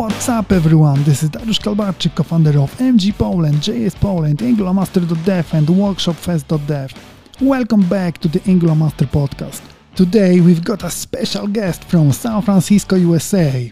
What's 0.00 0.30
up 0.30 0.50
everyone, 0.50 1.04
this 1.04 1.22
is 1.22 1.28
Dariusz 1.28 1.60
Kalbarczyk, 1.60 2.14
co-founder 2.14 2.58
of 2.58 2.80
NG 2.80 3.12
Poland, 3.12 3.56
JS 3.56 4.00
Poland, 4.00 4.38
AngularMaster.dev 4.38 5.52
and 5.52 5.66
WorkshopFest.dev. 5.66 6.94
Welcome 7.42 7.86
back 7.86 8.16
to 8.20 8.28
the 8.28 8.40
Angular 8.46 8.74
podcast. 8.74 9.60
Today 9.94 10.40
we've 10.40 10.64
got 10.64 10.84
a 10.84 10.90
special 10.90 11.46
guest 11.46 11.84
from 11.84 12.12
San 12.12 12.40
Francisco, 12.40 12.96
USA. 12.96 13.70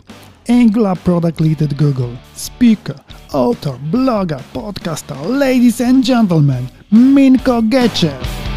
Angular 0.49 0.97
product 0.97 1.41
lead 1.41 1.63
at 1.63 1.75
Google, 1.79 2.15
speaker, 2.35 2.97
author, 3.33 3.79
blogger, 3.91 4.43
podcaster, 4.53 5.17
ladies 5.27 5.81
and 5.81 6.05
gentlemen, 6.05 6.69
Minko 6.93 7.63
Gechev. 7.71 8.48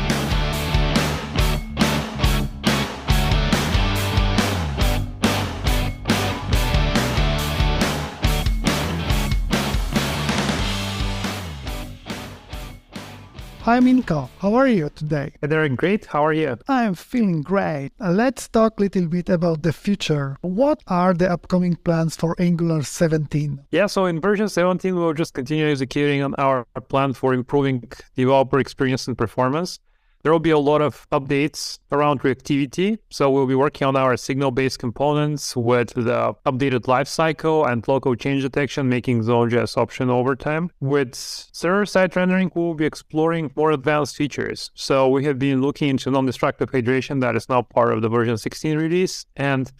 Hi 13.64 13.80
Minko, 13.80 14.28
how 14.40 14.56
are 14.56 14.68
you 14.68 14.90
today? 14.90 15.34
Doing 15.48 15.76
great. 15.76 16.08
How 16.08 16.26
are 16.26 16.34
you? 16.34 16.58
I'm 16.68 16.96
feeling 16.96 17.44
great. 17.44 17.92
Uh, 18.02 18.10
let's 18.10 18.48
talk 18.48 18.80
a 18.80 18.82
little 18.82 19.06
bit 19.06 19.30
about 19.30 19.62
the 19.62 19.72
future. 19.72 20.36
What 20.42 20.82
are 20.88 21.14
the 21.14 21.32
upcoming 21.32 21.76
plans 21.76 22.16
for 22.16 22.36
Angular 22.40 22.82
17? 22.82 23.60
Yeah, 23.70 23.86
so 23.86 24.06
in 24.08 24.20
version 24.20 24.50
17, 24.50 24.96
we'll 24.96 25.14
just 25.14 25.36
continue 25.36 25.70
executing 25.70 26.24
on 26.24 26.34
our 26.40 26.66
plan 26.90 27.14
for 27.14 27.36
improving 27.36 27.84
developer 28.16 28.58
experience 28.58 29.08
and 29.08 29.16
performance. 29.16 29.80
There 30.24 30.32
will 30.32 30.40
be 30.40 30.52
a 30.52 30.60
lot 30.60 30.82
of 30.82 31.08
updates 31.12 31.80
around 31.92 32.22
reactivity. 32.22 33.00
So 33.10 33.30
we'll 33.32 33.48
be 33.48 33.56
working 33.56 33.88
on 33.88 33.96
our 33.96 34.16
signal-based 34.18 34.78
components 34.78 35.56
with 35.56 35.94
the 35.96 36.36
updated 36.46 36.82
lifecycle 36.82 37.68
and 37.68 37.88
local 37.88 38.16
change 38.16 38.44
detection, 38.44 38.88
making 38.88 39.24
Zone.js 39.24 39.78
optional 39.78 40.20
over 40.20 40.36
time. 40.36 40.70
With 40.80 41.16
server-side 41.16 42.16
rendering, 42.16 42.52
we'll 42.54 42.76
be 42.76 42.86
exploring 42.86 43.52
more 43.56 43.72
advanced 43.72 44.16
features. 44.16 44.70
So 44.76 45.10
we 45.10 45.26
have 45.26 45.40
been 45.40 45.62
looking 45.62 45.90
into 45.90 46.12
non-destructive 46.12 46.72
hydration 46.72 47.22
that 47.22 47.36
is 47.36 47.50
now 47.50 47.64
part 47.64 47.94
of 47.94 48.02
the 48.02 48.10
version 48.10 48.38
16 48.38 48.78
release. 48.78 49.26
And 49.36 49.72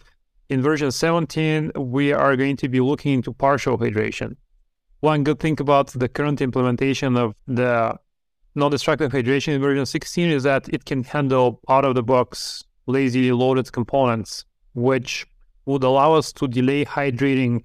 in 0.48 0.60
version 0.60 0.90
17, 0.90 1.72
we 1.76 2.12
are 2.12 2.36
going 2.36 2.56
to 2.56 2.68
be 2.68 2.80
looking 2.80 3.14
into 3.14 3.32
partial 3.32 3.78
hydration. 3.78 4.36
One 5.00 5.24
good 5.24 5.40
thing 5.40 5.60
about 5.60 5.88
the 5.88 6.08
current 6.08 6.40
implementation 6.40 7.16
of 7.16 7.34
the 7.46 7.96
non-destructive 8.54 9.12
hydration 9.12 9.54
in 9.54 9.60
version 9.60 9.86
16 9.86 10.30
is 10.30 10.42
that 10.42 10.68
it 10.68 10.84
can 10.84 11.04
handle 11.04 11.60
out-of-the-box 11.68 12.64
lazily 12.86 13.32
loaded 13.32 13.70
components, 13.72 14.44
which 14.74 15.26
would 15.66 15.84
allow 15.84 16.14
us 16.14 16.32
to 16.32 16.48
delay 16.48 16.84
hydrating 16.84 17.64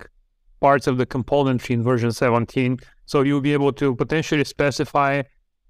parts 0.60 0.88
of 0.88 0.98
the 0.98 1.06
componentry 1.06 1.72
in 1.72 1.84
version 1.84 2.12
17. 2.12 2.78
So 3.06 3.22
you'll 3.22 3.42
be 3.42 3.54
able 3.54 3.74
to 3.74 3.96
potentially 3.96 4.44
specify 4.44 5.24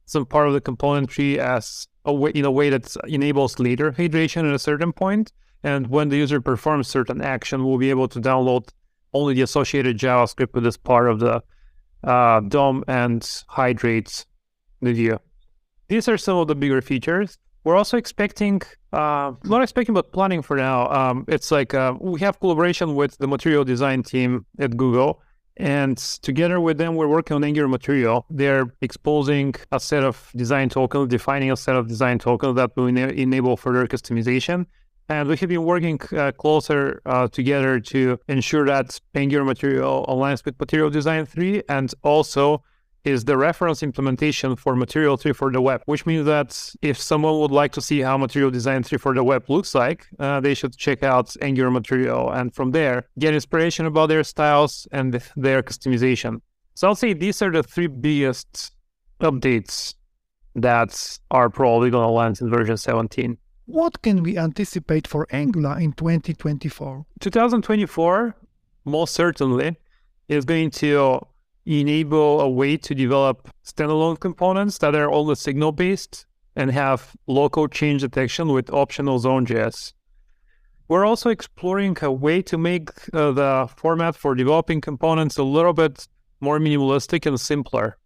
some 0.06 0.26
part 0.26 0.48
of 0.48 0.54
the 0.54 0.62
componentry 0.62 1.38
as 1.38 1.88
a 2.06 2.14
way, 2.14 2.32
in 2.32 2.45
a 2.45 2.52
way 2.52 2.70
that 2.70 2.95
enables 3.08 3.60
later 3.60 3.92
hydration 3.92 4.48
at 4.48 4.54
a 4.54 4.60
certain 4.60 4.94
point. 4.94 5.34
And 5.64 5.88
when 5.88 6.10
the 6.10 6.18
user 6.18 6.40
performs 6.40 6.88
certain 6.88 7.22
action, 7.22 7.66
we'll 7.66 7.78
be 7.78 7.90
able 7.90 8.08
to 8.10 8.22
download 8.22 8.70
only 9.14 9.34
the 9.34 9.42
associated 9.42 9.98
JavaScript 9.98 10.54
with 10.54 10.64
this 10.64 10.78
part 10.78 11.10
of 11.10 11.20
the 11.20 11.42
uh, 12.04 12.40
DOM 12.42 12.84
and 12.88 13.44
hydrates 13.48 14.26
the 14.81 14.94
view. 14.94 15.20
These 15.88 16.08
are 16.08 16.17
some 16.17 16.38
of 16.38 16.47
the 16.47 16.56
bigger 16.56 16.81
features. 16.81 17.38
We're 17.64 17.75
also 17.75 17.97
expecting, 17.97 18.61
uh, 18.94 19.33
not 19.44 19.61
expecting, 19.61 19.94
but 19.94 20.11
planning 20.11 20.42
for 20.42 20.56
now. 20.56 20.89
Um, 20.89 21.25
it's 21.28 21.52
like 21.52 21.73
uh, 21.73 21.95
we 22.00 22.20
have 22.21 22.39
collaboration 22.39 22.95
with 22.95 23.17
the 23.17 23.27
material 23.27 23.64
design 23.64 24.04
team 24.04 24.45
at 24.60 24.77
Google, 24.77 25.21
and 25.58 25.98
together 25.98 26.60
with 26.61 26.77
them, 26.77 26.95
we're 26.95 27.08
working 27.08 27.36
on 27.36 27.43
Angular 27.43 27.67
material. 27.67 28.26
They're 28.30 28.66
exposing 28.82 29.55
a 29.71 29.80
set 29.80 30.04
of 30.04 30.32
design 30.36 30.70
tokens, 30.70 31.08
defining 31.10 31.52
a 31.52 31.58
set 31.58 31.76
of 31.76 31.87
design 31.87 32.20
tokens 32.20 32.55
that 32.55 32.71
will 32.76 32.87
ena- 32.87 33.08
enable 33.08 33.58
further 33.58 33.87
customization. 33.87 34.67
And 35.10 35.27
we 35.27 35.37
have 35.37 35.49
been 35.49 35.64
working 35.64 35.99
uh, 36.16 36.32
closer 36.33 37.02
uh, 37.05 37.27
together 37.30 37.80
to 37.80 38.20
ensure 38.27 38.66
that 38.67 38.99
Angular 39.16 39.45
material 39.45 40.05
aligns 40.08 40.45
with 40.45 40.60
Material 40.60 40.89
Design 40.89 41.26
3 41.26 41.64
and 41.70 41.93
also 42.04 42.64
is 43.08 43.23
the 43.23 43.38
reference 43.38 43.82
implementation 43.82 44.56
for 44.56 44.76
Material 44.76 45.16
3 45.16 45.32
for 45.32 45.52
the 45.52 45.62
web, 45.62 45.82
which 45.86 46.06
means 46.06 46.26
that 46.26 46.50
if 46.82 47.00
someone 47.00 47.40
would 47.40 47.52
like 47.52 47.72
to 47.72 47.82
see 47.82 48.02
how 48.02 48.18
Material 48.18 48.52
Design 48.52 48.84
3 48.84 48.98
for 48.98 49.14
the 49.14 49.23
web 49.23 49.50
looks 49.50 49.73
like, 49.73 50.06
uh, 50.20 50.40
they 50.42 50.54
should 50.54 50.76
check 50.76 51.04
out 51.04 51.34
Angular 51.42 51.72
Material 51.72 52.32
and 52.32 52.54
from 52.54 52.72
there 52.72 53.08
get 53.17 53.34
inspiration 53.34 53.86
about 53.86 54.10
their 54.10 54.23
styles 54.23 54.88
and 54.92 55.22
their 55.36 55.64
customization. 55.64 56.42
So 56.76 56.88
I'll 56.88 56.96
say 56.96 57.14
these 57.14 57.42
are 57.42 57.52
the 57.52 57.64
three 57.64 57.88
biggest 57.88 58.73
updates 59.22 59.96
that 60.56 61.17
are 61.32 61.50
probably 61.50 61.90
going 61.90 62.08
to 62.08 62.12
land 62.12 62.42
in 62.42 62.50
version 62.50 62.78
17. 62.78 63.38
What 63.66 64.02
can 64.02 64.22
we 64.22 64.38
anticipate 64.38 65.08
for 65.08 65.28
Angular 65.32 65.80
in 65.80 65.94
2024? 65.94 67.06
2024, 67.20 68.36
most 68.86 69.14
certainly, 69.14 69.78
is 70.28 70.46
going 70.46 70.72
to 70.72 71.22
enable 71.67 72.39
a 72.39 72.50
way 72.50 72.78
to 72.78 72.95
develop 72.95 73.50
standalone 73.66 74.20
components 74.20 74.78
that 74.80 74.95
are 74.95 75.11
only 75.11 75.36
signal 75.36 75.72
based 75.72 76.26
and 76.55 76.72
have 76.72 77.16
local 77.28 77.67
change 77.67 78.02
detection 78.02 78.48
with 78.48 78.72
optional 78.72 79.20
Zone.js. 79.20 79.94
We're 80.88 81.05
also 81.05 81.30
exploring 81.30 81.98
a 82.02 82.11
way 82.11 82.42
to 82.44 82.58
make 82.58 82.89
uh, 83.14 83.32
the 83.33 83.70
format 83.76 84.16
for 84.16 84.33
developing 84.33 84.80
components 84.80 85.38
a 85.38 85.44
little 85.44 85.73
bit 85.73 86.08
more 86.39 86.60
minimalistic 86.60 87.26
and 87.26 87.39
simpler. 87.39 87.98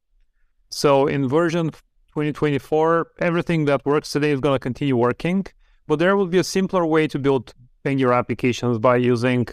So 0.69 1.05
in 1.05 1.29
version 1.29 1.69
2024, 1.69 3.11
everything 3.19 3.65
that 3.65 3.85
works 3.85 4.11
today 4.11 4.31
is 4.31 4.39
going 4.39 4.55
to 4.55 4.59
continue 4.59 4.97
working, 4.97 5.45
but 5.87 5.99
there 5.99 6.17
will 6.17 6.25
be 6.25 6.39
a 6.39 6.43
simpler 6.43 6.85
way 6.85 7.07
to 7.07 7.19
build 7.19 7.53
Angular 7.85 8.13
applications 8.13 8.77
by 8.79 8.95
using 8.95 9.47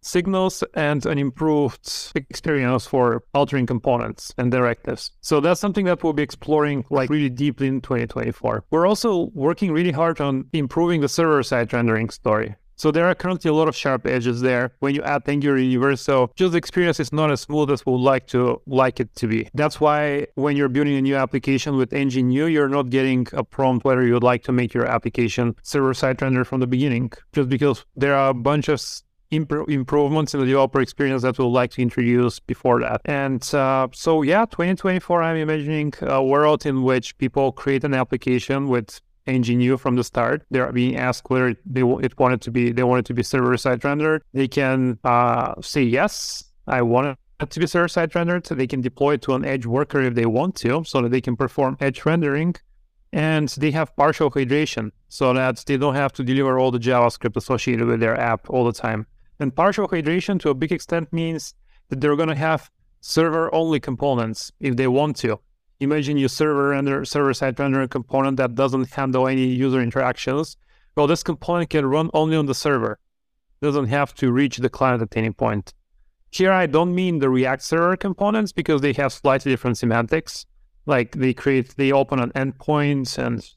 signals 0.00 0.64
and 0.74 1.04
an 1.06 1.18
improved 1.18 2.12
experience 2.14 2.86
for 2.86 3.22
authoring 3.34 3.66
components 3.66 4.32
and 4.38 4.50
directives. 4.50 5.12
So 5.20 5.40
that's 5.40 5.60
something 5.60 5.84
that 5.86 6.02
we'll 6.02 6.12
be 6.12 6.22
exploring 6.22 6.84
like 6.90 7.10
really 7.10 7.30
deeply 7.30 7.66
in 7.68 7.80
2024. 7.80 8.64
We're 8.70 8.86
also 8.86 9.30
working 9.34 9.72
really 9.72 9.92
hard 9.92 10.20
on 10.20 10.46
improving 10.52 11.00
the 11.00 11.08
server-side 11.08 11.72
rendering 11.72 12.10
story. 12.10 12.54
So 12.76 12.92
there 12.92 13.06
are 13.06 13.14
currently 13.16 13.48
a 13.48 13.54
lot 13.54 13.66
of 13.66 13.74
sharp 13.74 14.06
edges 14.06 14.40
there 14.40 14.70
when 14.78 14.94
you 14.94 15.02
add 15.02 15.28
Angular 15.28 15.58
Universal. 15.58 16.04
So 16.04 16.30
just 16.36 16.52
the 16.52 16.58
experience 16.58 17.00
is 17.00 17.12
not 17.12 17.28
as 17.32 17.40
smooth 17.40 17.72
as 17.72 17.84
we 17.84 17.90
would 17.90 18.02
like 18.02 18.28
to 18.28 18.62
like 18.66 19.00
it 19.00 19.12
to 19.16 19.26
be. 19.26 19.48
That's 19.52 19.80
why 19.80 20.28
when 20.36 20.56
you're 20.56 20.68
building 20.68 20.94
a 20.94 21.02
new 21.02 21.16
application 21.16 21.76
with 21.76 21.92
ng 21.92 22.28
new, 22.28 22.46
you're 22.46 22.68
not 22.68 22.90
getting 22.90 23.26
a 23.32 23.42
prompt 23.42 23.84
whether 23.84 24.06
you'd 24.06 24.22
like 24.22 24.44
to 24.44 24.52
make 24.52 24.74
your 24.74 24.86
application 24.86 25.56
server-side 25.64 26.22
render 26.22 26.44
from 26.44 26.60
the 26.60 26.68
beginning, 26.68 27.10
just 27.32 27.48
because 27.48 27.84
there 27.96 28.14
are 28.14 28.30
a 28.30 28.34
bunch 28.34 28.68
of 28.68 28.80
improvements 29.30 30.34
in 30.34 30.40
the 30.40 30.46
developer 30.46 30.80
experience 30.80 31.22
that 31.22 31.38
we'll 31.38 31.52
like 31.52 31.70
to 31.72 31.82
introduce 31.82 32.40
before 32.40 32.80
that. 32.80 33.00
And 33.04 33.42
uh, 33.54 33.88
so, 33.92 34.22
yeah, 34.22 34.46
2024, 34.46 35.22
I'm 35.22 35.36
imagining 35.36 35.92
a 36.02 36.22
world 36.22 36.64
in 36.66 36.82
which 36.82 37.16
people 37.18 37.52
create 37.52 37.84
an 37.84 37.94
application 37.94 38.68
with 38.68 39.00
ng-new 39.26 39.76
from 39.76 39.96
the 39.96 40.04
start. 40.04 40.44
They're 40.50 40.72
being 40.72 40.96
asked 40.96 41.28
whether 41.30 41.54
they 41.66 41.82
it 41.82 42.18
wanted 42.18 42.40
to 42.42 42.50
be 42.50 42.72
they 42.72 42.82
wanted 42.82 43.06
to 43.06 43.14
be 43.14 43.22
server 43.22 43.56
side 43.56 43.84
rendered. 43.84 44.22
They 44.32 44.48
can 44.48 44.98
uh, 45.04 45.60
say 45.60 45.82
yes, 45.82 46.44
I 46.66 46.82
want 46.82 47.18
it 47.40 47.50
to 47.50 47.60
be 47.60 47.66
server 47.66 47.88
side 47.88 48.14
rendered. 48.14 48.46
So 48.46 48.54
they 48.54 48.66
can 48.66 48.80
deploy 48.80 49.14
it 49.14 49.22
to 49.22 49.34
an 49.34 49.44
edge 49.44 49.66
worker 49.66 50.00
if 50.00 50.14
they 50.14 50.26
want 50.26 50.56
to, 50.56 50.82
so 50.84 51.02
that 51.02 51.10
they 51.10 51.20
can 51.20 51.36
perform 51.36 51.76
edge 51.80 52.04
rendering. 52.04 52.54
And 53.12 53.48
they 53.50 53.70
have 53.70 53.94
partial 53.96 54.30
hydration 54.30 54.90
so 55.08 55.32
that 55.32 55.64
they 55.66 55.78
don't 55.78 55.94
have 55.94 56.12
to 56.14 56.24
deliver 56.24 56.58
all 56.58 56.70
the 56.70 56.78
JavaScript 56.78 57.36
associated 57.36 57.86
with 57.86 58.00
their 58.00 58.18
app 58.18 58.50
all 58.50 58.64
the 58.64 58.72
time. 58.72 59.06
And 59.40 59.54
partial 59.54 59.88
hydration 59.88 60.40
to 60.40 60.50
a 60.50 60.54
big 60.54 60.72
extent 60.72 61.12
means 61.12 61.54
that 61.88 62.00
they're 62.00 62.16
going 62.16 62.28
to 62.28 62.34
have 62.34 62.70
server 63.00 63.54
only 63.54 63.80
components 63.80 64.52
if 64.60 64.76
they 64.76 64.88
want 64.88 65.16
to. 65.18 65.40
Imagine 65.80 66.16
your 66.16 66.28
server 66.28 66.70
render 66.70 67.04
server 67.04 67.32
side 67.32 67.58
render 67.58 67.86
component 67.86 68.36
that 68.38 68.56
doesn't 68.56 68.90
handle 68.90 69.28
any 69.28 69.46
user 69.46 69.80
interactions. 69.80 70.56
Well, 70.96 71.06
this 71.06 71.22
component 71.22 71.70
can 71.70 71.86
run 71.86 72.10
only 72.12 72.36
on 72.36 72.46
the 72.46 72.54
server. 72.54 72.98
It 73.60 73.64
doesn't 73.64 73.86
have 73.86 74.12
to 74.16 74.32
reach 74.32 74.56
the 74.56 74.68
client 74.68 75.02
at 75.02 75.16
any 75.16 75.30
point. 75.30 75.74
Here 76.30 76.52
I 76.52 76.66
don't 76.66 76.94
mean 76.94 77.20
the 77.20 77.30
React 77.30 77.62
server 77.62 77.96
components 77.96 78.52
because 78.52 78.80
they 78.80 78.92
have 78.94 79.12
slightly 79.12 79.52
different 79.52 79.78
semantics. 79.78 80.44
Like 80.84 81.12
they 81.14 81.32
create 81.32 81.76
they 81.76 81.92
open 81.92 82.18
an 82.18 82.32
endpoint 82.32 83.16
and 83.16 83.48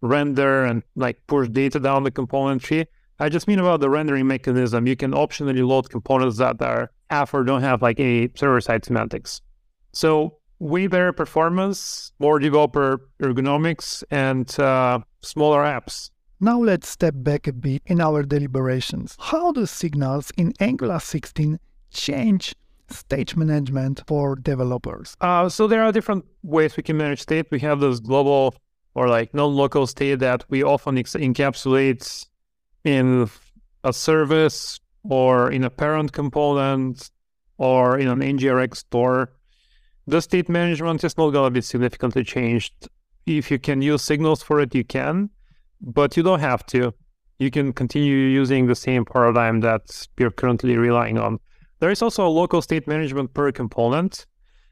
render 0.00 0.64
and 0.64 0.82
like 0.94 1.26
push 1.26 1.48
data 1.48 1.80
down 1.80 2.04
the 2.04 2.10
component 2.10 2.62
tree. 2.62 2.86
I 3.18 3.28
just 3.28 3.48
mean 3.48 3.58
about 3.58 3.80
the 3.80 3.88
rendering 3.88 4.26
mechanism. 4.26 4.86
You 4.86 4.96
can 4.96 5.12
optionally 5.12 5.66
load 5.66 5.88
components 5.90 6.36
that 6.38 6.60
are 6.60 6.90
have 7.10 7.32
or 7.32 7.44
don't 7.44 7.62
have 7.62 7.82
like 7.82 7.98
any 8.00 8.30
server-side 8.34 8.84
semantics. 8.84 9.40
So 9.92 10.38
way 10.58 10.86
better 10.86 11.12
performance, 11.12 12.12
more 12.18 12.38
developer 12.38 13.08
ergonomics, 13.22 14.04
and 14.10 14.58
uh, 14.60 15.00
smaller 15.22 15.62
apps. 15.62 16.10
Now 16.40 16.60
let's 16.60 16.88
step 16.88 17.14
back 17.16 17.46
a 17.46 17.52
bit 17.52 17.82
in 17.86 18.00
our 18.00 18.22
deliberations. 18.22 19.16
How 19.18 19.52
do 19.52 19.64
signals 19.64 20.30
in 20.36 20.52
Angular 20.60 21.00
16 21.00 21.58
change 21.90 22.54
state 22.90 23.34
management 23.36 24.02
for 24.06 24.36
developers? 24.36 25.16
Uh, 25.22 25.48
so 25.48 25.66
there 25.66 25.82
are 25.82 25.92
different 25.92 26.26
ways 26.42 26.76
we 26.76 26.82
can 26.82 26.98
manage 26.98 27.22
state. 27.22 27.46
We 27.50 27.60
have 27.60 27.80
this 27.80 28.00
global 28.00 28.54
or 28.94 29.08
like 29.08 29.32
non-local 29.32 29.86
state 29.86 30.18
that 30.18 30.44
we 30.50 30.62
often 30.62 30.98
ex- 30.98 31.14
encapsulate 31.14 32.26
in 32.86 33.28
a 33.82 33.92
service 33.92 34.80
or 35.02 35.50
in 35.50 35.64
a 35.64 35.70
parent 35.70 36.12
component 36.12 37.10
or 37.58 37.98
in 37.98 38.06
an 38.08 38.20
NGRX 38.20 38.76
store. 38.76 39.32
The 40.06 40.22
state 40.22 40.48
management 40.48 41.02
is 41.02 41.18
not 41.18 41.30
going 41.30 41.46
to 41.46 41.50
be 41.50 41.60
significantly 41.60 42.22
changed. 42.22 42.88
If 43.26 43.50
you 43.50 43.58
can 43.58 43.82
use 43.82 44.02
signals 44.02 44.40
for 44.42 44.60
it, 44.60 44.72
you 44.72 44.84
can, 44.84 45.30
but 45.80 46.16
you 46.16 46.22
don't 46.22 46.38
have 46.38 46.64
to. 46.66 46.94
You 47.40 47.50
can 47.50 47.72
continue 47.72 48.16
using 48.16 48.66
the 48.66 48.76
same 48.76 49.04
paradigm 49.04 49.60
that 49.60 50.06
you're 50.16 50.30
currently 50.30 50.76
relying 50.76 51.18
on. 51.18 51.40
There 51.80 51.90
is 51.90 52.02
also 52.02 52.24
a 52.26 52.28
local 52.28 52.62
state 52.62 52.86
management 52.86 53.34
per 53.34 53.50
component. 53.50 54.26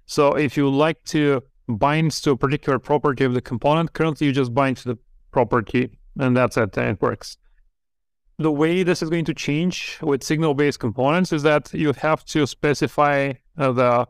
So 0.06 0.34
if 0.34 0.56
you 0.56 0.70
like 0.70 1.02
to 1.06 1.42
bind 1.68 2.12
to 2.12 2.30
a 2.30 2.36
particular 2.36 2.78
property 2.78 3.24
of 3.24 3.34
the 3.34 3.40
component, 3.40 3.92
currently 3.92 4.28
you 4.28 4.32
just 4.32 4.54
bind 4.54 4.76
to 4.78 4.88
the 4.90 4.98
property 5.32 5.98
and 6.18 6.36
that's 6.36 6.56
it, 6.56 6.76
and 6.78 6.90
it 6.90 7.02
works. 7.02 7.36
The 8.38 8.50
way 8.50 8.82
this 8.82 9.00
is 9.02 9.10
going 9.10 9.26
to 9.26 9.34
change 9.34 9.98
with 10.02 10.24
signal-based 10.24 10.80
components 10.80 11.32
is 11.32 11.44
that 11.44 11.72
you 11.72 11.92
have 11.92 12.24
to 12.26 12.46
specify 12.46 13.32
uh, 13.56 13.72
the 13.72 14.08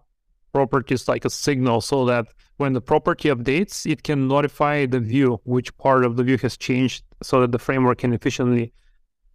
properties 0.52 1.08
like 1.08 1.24
a 1.24 1.30
signal 1.30 1.80
so 1.80 2.06
that 2.06 2.26
when 2.56 2.72
the 2.72 2.80
property 2.80 3.28
updates, 3.28 3.90
it 3.90 4.02
can 4.02 4.28
notify 4.28 4.86
the 4.86 5.00
view 5.00 5.40
which 5.44 5.76
part 5.76 6.04
of 6.04 6.16
the 6.16 6.22
view 6.22 6.38
has 6.38 6.56
changed 6.56 7.04
so 7.22 7.40
that 7.40 7.52
the 7.52 7.58
framework 7.58 7.98
can 7.98 8.14
efficiently 8.14 8.72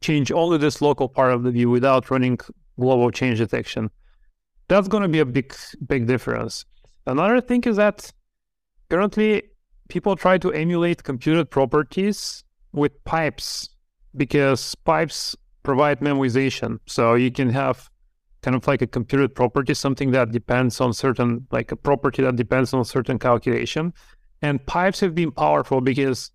change 0.02 0.32
only 0.32 0.58
this 0.58 0.82
local 0.82 1.10
part 1.10 1.34
of 1.34 1.44
the 1.44 1.52
view 1.52 1.70
without 1.70 2.10
running 2.10 2.40
global 2.80 3.12
change 3.12 3.38
detection. 3.38 3.92
That's 4.70 4.88
going 4.88 5.04
to 5.04 5.10
be 5.10 5.20
a 5.20 5.26
big, 5.26 5.54
big 5.86 6.08
difference. 6.08 6.66
Another 7.06 7.42
thing 7.42 7.64
is 7.66 7.76
that 7.76 8.12
currently 8.90 9.44
people 9.90 10.16
try 10.16 10.38
to 10.38 10.54
emulate 10.54 11.04
computed 11.04 11.52
properties 11.52 12.44
with 12.72 13.04
pipes 13.04 13.70
because 14.16 14.76
pipes 14.76 15.36
provide 15.64 16.00
memoization. 16.00 16.80
So 16.86 17.16
you 17.16 17.32
can 17.32 17.50
have 17.50 17.90
kind 18.42 18.56
of 18.56 18.66
like 18.68 18.82
a 18.82 18.88
computed 18.88 19.36
property, 19.36 19.74
something 19.74 20.12
that 20.12 20.32
depends 20.32 20.80
on 20.80 20.94
certain, 20.94 21.46
like 21.52 21.72
a 21.72 21.76
property 21.76 22.24
that 22.24 22.36
depends 22.36 22.74
on 22.74 22.86
certain 22.86 23.20
calculation. 23.20 23.94
And 24.42 24.66
pipes 24.66 25.00
have 25.02 25.14
been 25.14 25.32
powerful 25.32 25.82
because 25.82 26.32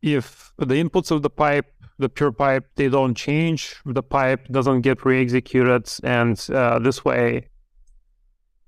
if 0.00 0.52
the 0.58 0.74
inputs 0.74 1.10
of 1.10 1.22
the 1.22 1.30
pipe 1.30 1.66
the 2.02 2.08
pure 2.08 2.32
pipe, 2.32 2.66
they 2.76 2.88
don't 2.88 3.14
change. 3.14 3.76
The 3.86 4.02
pipe 4.02 4.48
doesn't 4.48 4.82
get 4.82 5.04
re-executed, 5.04 5.90
and 6.02 6.38
uh, 6.52 6.78
this 6.78 7.04
way, 7.04 7.48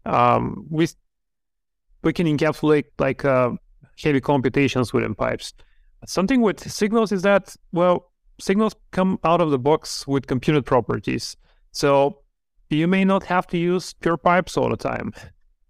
um, 0.07 0.67
we 0.71 0.89
we 2.03 2.13
can 2.13 2.27
encapsulate 2.27 2.85
like 2.99 3.25
uh, 3.25 3.51
heavy 4.03 4.21
computations 4.21 4.93
within 4.93 5.15
pipes. 5.15 5.53
Something 6.07 6.41
with 6.41 6.71
signals 6.71 7.13
is 7.13 7.23
that 7.23 7.55
well, 7.73 8.13
signals 8.41 8.75
come 8.91 9.19
out 9.25 9.41
of 9.41 9.51
the 9.51 9.59
box 9.59 10.07
with 10.07 10.27
computed 10.27 10.67
properties, 10.67 11.37
so 11.73 12.21
you 12.71 12.87
may 12.87 13.05
not 13.05 13.25
have 13.25 13.47
to 13.49 13.59
use 13.59 13.95
pure 13.95 14.17
pipes 14.17 14.57
all 14.57 14.69
the 14.69 14.77
time. 14.77 15.13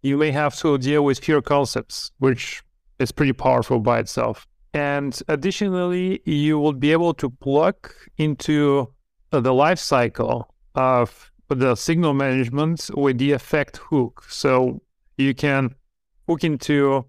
You 0.02 0.16
may 0.16 0.30
have 0.30 0.56
to 0.56 0.78
deal 0.78 1.04
with 1.04 1.20
pure 1.20 1.42
concepts, 1.42 2.12
which 2.18 2.62
is 2.98 3.12
pretty 3.12 3.32
powerful 3.32 3.80
by 3.80 3.98
itself. 3.98 4.46
And 4.72 5.20
additionally, 5.28 6.20
you 6.24 6.58
will 6.58 6.72
be 6.72 6.92
able 6.92 7.14
to 7.14 7.30
plug 7.30 7.92
into 8.18 8.92
uh, 9.32 9.40
the 9.40 9.54
life 9.54 9.78
cycle 9.78 10.52
of 10.74 11.30
the 11.48 11.74
signal 11.74 12.14
management 12.14 12.90
with 12.94 13.18
the 13.18 13.32
effect 13.32 13.76
hook. 13.78 14.24
So 14.28 14.82
you 15.16 15.34
can 15.34 15.74
hook 16.28 16.44
into, 16.44 17.04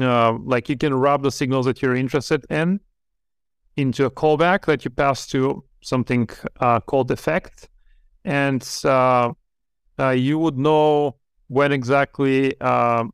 uh, 0.00 0.32
like, 0.44 0.68
you 0.68 0.76
can 0.76 0.94
wrap 0.94 1.22
the 1.22 1.30
signals 1.30 1.66
that 1.66 1.80
you're 1.80 1.94
interested 1.94 2.44
in 2.50 2.80
into 3.76 4.04
a 4.04 4.10
callback 4.10 4.66
that 4.66 4.84
you 4.84 4.90
pass 4.90 5.26
to 5.28 5.64
something 5.82 6.28
uh, 6.60 6.80
called 6.80 7.10
effect. 7.10 7.68
And 8.24 8.66
uh, 8.84 9.32
uh 9.98 10.10
you 10.10 10.38
would 10.38 10.58
know 10.58 11.16
when 11.48 11.72
exactly 11.72 12.54
uh, 12.60 13.04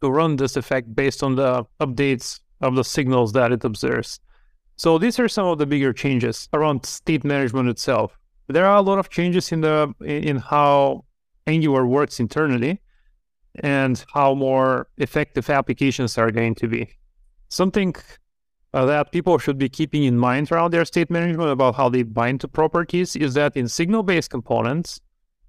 to 0.00 0.10
run 0.10 0.36
this 0.36 0.56
effect 0.56 0.94
based 0.94 1.22
on 1.22 1.36
the 1.36 1.64
updates 1.80 2.40
of 2.60 2.74
the 2.74 2.84
signals 2.84 3.32
that 3.32 3.52
it 3.52 3.64
observes. 3.64 4.20
So 4.76 4.98
these 4.98 5.18
are 5.18 5.28
some 5.28 5.46
of 5.46 5.58
the 5.58 5.66
bigger 5.66 5.92
changes 5.92 6.48
around 6.52 6.84
state 6.84 7.24
management 7.24 7.68
itself. 7.68 8.18
There 8.48 8.66
are 8.66 8.76
a 8.76 8.82
lot 8.82 8.98
of 8.98 9.08
changes 9.08 9.52
in 9.52 9.60
the 9.62 9.92
in 10.04 10.36
how 10.36 11.04
Angular 11.46 11.86
works 11.86 12.20
internally 12.20 12.80
and 13.60 14.04
how 14.12 14.34
more 14.34 14.88
effective 14.98 15.48
applications 15.48 16.18
are 16.18 16.30
going 16.30 16.54
to 16.56 16.68
be. 16.68 16.88
Something 17.48 17.94
Uh, 18.76 18.84
that 18.84 19.10
people 19.10 19.38
should 19.38 19.56
be 19.56 19.70
keeping 19.70 20.04
in 20.04 20.18
mind 20.18 20.52
around 20.52 20.70
their 20.70 20.84
state 20.84 21.08
management 21.10 21.48
about 21.48 21.74
how 21.74 21.88
they 21.88 22.02
bind 22.02 22.38
to 22.38 22.46
properties 22.46 23.16
is 23.16 23.32
that 23.32 23.56
in 23.56 23.66
signal-based 23.66 24.28
components, 24.28 25.00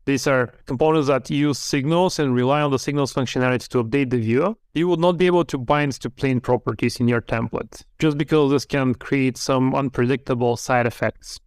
these 0.06 0.28
are 0.28 0.54
components 0.66 1.10
that 1.10 1.30
use 1.30 1.60
signals 1.60 2.20
and 2.20 2.34
rely 2.34 2.62
on 2.62 2.72
the 2.72 2.80
signals 2.80 3.14
functionality 3.14 3.68
to 3.68 3.84
update 3.84 4.12
the 4.12 4.18
view. 4.18 4.58
You 4.76 4.88
would 4.88 5.02
not 5.02 5.18
be 5.18 5.26
able 5.26 5.44
to 5.44 5.58
bind 5.58 5.92
to 6.00 6.10
plain 6.10 6.40
properties 6.40 7.02
in 7.02 7.10
your 7.10 7.20
template, 7.20 7.84
just 8.00 8.18
because 8.18 8.50
this 8.50 8.64
can 8.64 8.96
create 8.96 9.36
some 9.36 9.76
unpredictable 9.76 10.56
side 10.56 10.86
effects. 10.88 11.38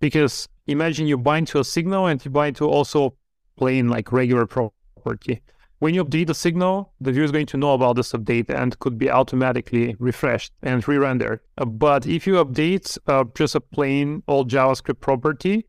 Because 0.00 0.48
imagine 0.66 1.06
you 1.06 1.18
bind 1.18 1.46
to 1.48 1.60
a 1.60 1.64
signal 1.64 2.06
and 2.06 2.24
you 2.24 2.30
bind 2.30 2.56
to 2.56 2.66
also 2.66 3.14
plain 3.58 3.90
like 3.90 4.12
regular 4.12 4.46
property. 4.46 5.42
When 5.82 5.94
you 5.94 6.04
update 6.04 6.28
the 6.28 6.34
signal, 6.34 6.92
the 7.00 7.10
view 7.10 7.24
is 7.24 7.32
going 7.32 7.46
to 7.46 7.56
know 7.56 7.74
about 7.74 7.96
this 7.96 8.12
update 8.12 8.48
and 8.50 8.78
could 8.78 8.96
be 8.98 9.10
automatically 9.10 9.96
refreshed 9.98 10.52
and 10.62 10.86
re-rendered. 10.86 11.40
Uh, 11.58 11.64
but 11.64 12.06
if 12.06 12.24
you 12.24 12.34
update 12.34 12.96
uh, 13.08 13.24
just 13.34 13.56
a 13.56 13.60
plain 13.60 14.22
old 14.28 14.48
JavaScript 14.48 15.00
property, 15.00 15.66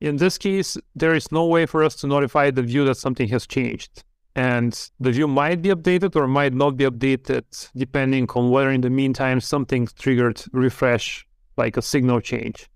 in 0.00 0.16
this 0.16 0.36
case, 0.36 0.76
there 0.96 1.14
is 1.14 1.30
no 1.30 1.46
way 1.46 1.66
for 1.66 1.84
us 1.84 1.94
to 2.00 2.08
notify 2.08 2.50
the 2.50 2.62
view 2.62 2.84
that 2.86 2.96
something 2.96 3.28
has 3.28 3.46
changed. 3.46 4.02
And 4.34 4.72
the 4.98 5.12
view 5.12 5.28
might 5.28 5.62
be 5.62 5.68
updated 5.68 6.16
or 6.16 6.26
might 6.26 6.54
not 6.54 6.76
be 6.76 6.84
updated, 6.84 7.44
depending 7.76 8.28
on 8.30 8.50
whether 8.50 8.72
in 8.72 8.80
the 8.80 8.90
meantime 8.90 9.40
something 9.40 9.86
triggered 9.96 10.42
refresh, 10.52 11.24
like 11.56 11.76
a 11.76 11.82
signal 11.82 12.20
change. 12.20 12.68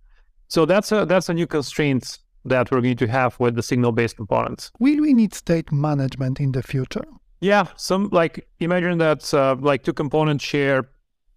So 0.46 0.64
that's 0.64 0.92
a 0.92 1.04
that's 1.04 1.28
a 1.28 1.34
new 1.34 1.48
constraint 1.48 2.20
that 2.46 2.70
we're 2.70 2.80
going 2.80 2.96
to 2.96 3.06
have 3.06 3.38
with 3.38 3.54
the 3.56 3.62
signal-based 3.62 4.16
components. 4.16 4.70
Will 4.78 5.00
we 5.00 5.14
need 5.14 5.34
state 5.34 5.70
management 5.72 6.40
in 6.40 6.52
the 6.52 6.62
future? 6.62 7.04
Yeah, 7.40 7.66
some 7.76 8.08
like 8.12 8.48
imagine 8.60 8.98
that 8.98 9.32
uh, 9.34 9.56
like 9.60 9.82
two 9.82 9.92
components 9.92 10.44
share 10.44 10.88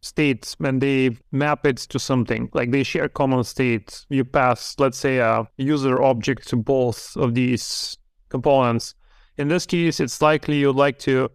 states 0.01 0.55
when 0.59 0.79
they 0.79 1.17
map 1.31 1.65
it 1.65 1.77
to 1.77 1.99
something 1.99 2.49
like 2.53 2.71
they 2.71 2.83
share 2.83 3.09
common 3.09 3.43
states 3.43 4.05
you 4.09 4.23
pass 4.23 4.75
let's 4.79 4.97
say 4.97 5.17
a 5.17 5.45
user 5.57 6.01
object 6.01 6.47
to 6.47 6.55
both 6.55 7.17
of 7.17 7.33
these 7.33 7.97
components 8.29 8.95
in 9.37 9.49
this 9.49 9.65
case 9.65 9.99
it's 9.99 10.21
likely 10.21 10.57
you'd 10.57 10.75
like 10.75 10.99
to 10.99 11.29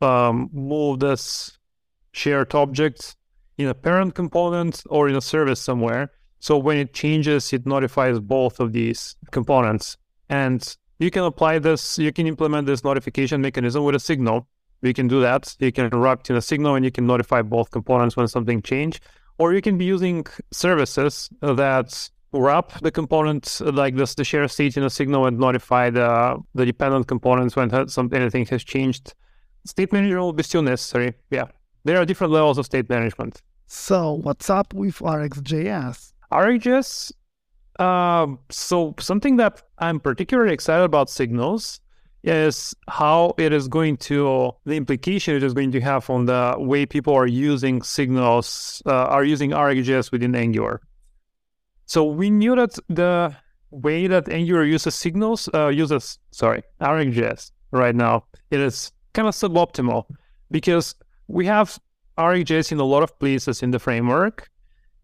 um, 0.00 0.50
move 0.52 0.98
this 0.98 1.58
shared 2.10 2.52
object 2.56 3.14
in 3.56 3.68
a 3.68 3.74
parent 3.74 4.16
component 4.16 4.82
or 4.90 5.08
in 5.08 5.14
a 5.14 5.20
service 5.20 5.60
somewhere 5.60 6.10
so 6.46 6.52
when 6.58 6.76
it 6.76 6.92
changes 6.92 7.52
it 7.52 7.64
notifies 7.74 8.16
both 8.18 8.60
of 8.60 8.68
these 8.72 9.16
components 9.30 9.96
and 10.28 10.76
you 10.98 11.10
can 11.10 11.24
apply 11.24 11.58
this 11.58 11.98
you 11.98 12.12
can 12.12 12.26
implement 12.26 12.66
this 12.66 12.84
notification 12.84 13.40
mechanism 13.40 13.84
with 13.84 13.94
a 13.94 14.04
signal 14.10 14.46
we 14.82 14.92
can 14.92 15.08
do 15.08 15.20
that. 15.20 15.56
You 15.60 15.72
can 15.72 15.88
wrap 15.88 16.28
in 16.28 16.36
a 16.36 16.42
signal 16.42 16.74
and 16.74 16.84
you 16.84 16.90
can 16.90 17.06
notify 17.06 17.40
both 17.42 17.70
components 17.70 18.16
when 18.16 18.28
something 18.28 18.60
change. 18.62 19.00
Or 19.38 19.54
you 19.54 19.62
can 19.62 19.78
be 19.78 19.84
using 19.84 20.26
services 20.50 21.30
that 21.40 22.10
wrap 22.32 22.80
the 22.80 22.90
components 22.90 23.60
like 23.60 23.94
this, 23.96 24.14
the 24.14 24.24
share 24.24 24.46
state 24.48 24.76
in 24.76 24.82
a 24.82 24.90
signal 24.90 25.26
and 25.26 25.38
notify 25.38 25.90
the, 25.90 26.38
the 26.54 26.66
dependent 26.66 27.06
components 27.06 27.56
when 27.56 27.88
some, 27.88 28.10
anything 28.12 28.44
has 28.46 28.64
changed. 28.64 29.14
State 29.64 29.92
management 29.92 30.20
will 30.20 30.32
be 30.32 30.42
still 30.42 30.62
necessary. 30.62 31.14
Yeah. 31.30 31.46
There 31.84 31.96
are 31.98 32.04
different 32.04 32.32
levels 32.32 32.58
of 32.58 32.66
state 32.66 32.88
management. 32.90 33.40
So 33.66 34.12
what's 34.12 34.50
up 34.50 34.74
with 34.74 34.98
RxJS? 34.98 36.12
RxJS, 36.32 37.12
uh, 37.78 38.26
so 38.50 38.94
something 38.98 39.36
that 39.36 39.62
I'm 39.78 40.00
particularly 40.00 40.52
excited 40.52 40.84
about 40.84 41.10
signals 41.10 41.80
is 42.24 42.74
how 42.88 43.34
it 43.38 43.52
is 43.52 43.66
going 43.66 43.96
to 43.96 44.52
the 44.64 44.76
implication 44.76 45.34
it 45.34 45.42
is 45.42 45.54
going 45.54 45.72
to 45.72 45.80
have 45.80 46.08
on 46.08 46.26
the 46.26 46.54
way 46.58 46.86
people 46.86 47.14
are 47.14 47.26
using 47.26 47.82
signals 47.82 48.80
uh, 48.86 49.06
are 49.06 49.24
using 49.24 49.50
RxJS 49.50 50.12
within 50.12 50.34
Angular. 50.34 50.80
So 51.86 52.04
we 52.04 52.30
knew 52.30 52.54
that 52.54 52.78
the 52.88 53.34
way 53.70 54.06
that 54.06 54.28
Angular 54.28 54.64
uses 54.64 54.94
signals 54.94 55.48
uh, 55.52 55.68
uses 55.68 56.18
sorry 56.30 56.62
RxJS 56.80 57.50
right 57.72 57.94
now 57.94 58.24
it 58.50 58.60
is 58.60 58.92
kind 59.14 59.26
of 59.26 59.34
suboptimal 59.34 60.04
because 60.50 60.94
we 61.26 61.46
have 61.46 61.78
RxJS 62.18 62.72
in 62.72 62.78
a 62.78 62.84
lot 62.84 63.02
of 63.02 63.18
places 63.18 63.62
in 63.62 63.70
the 63.70 63.78
framework, 63.78 64.50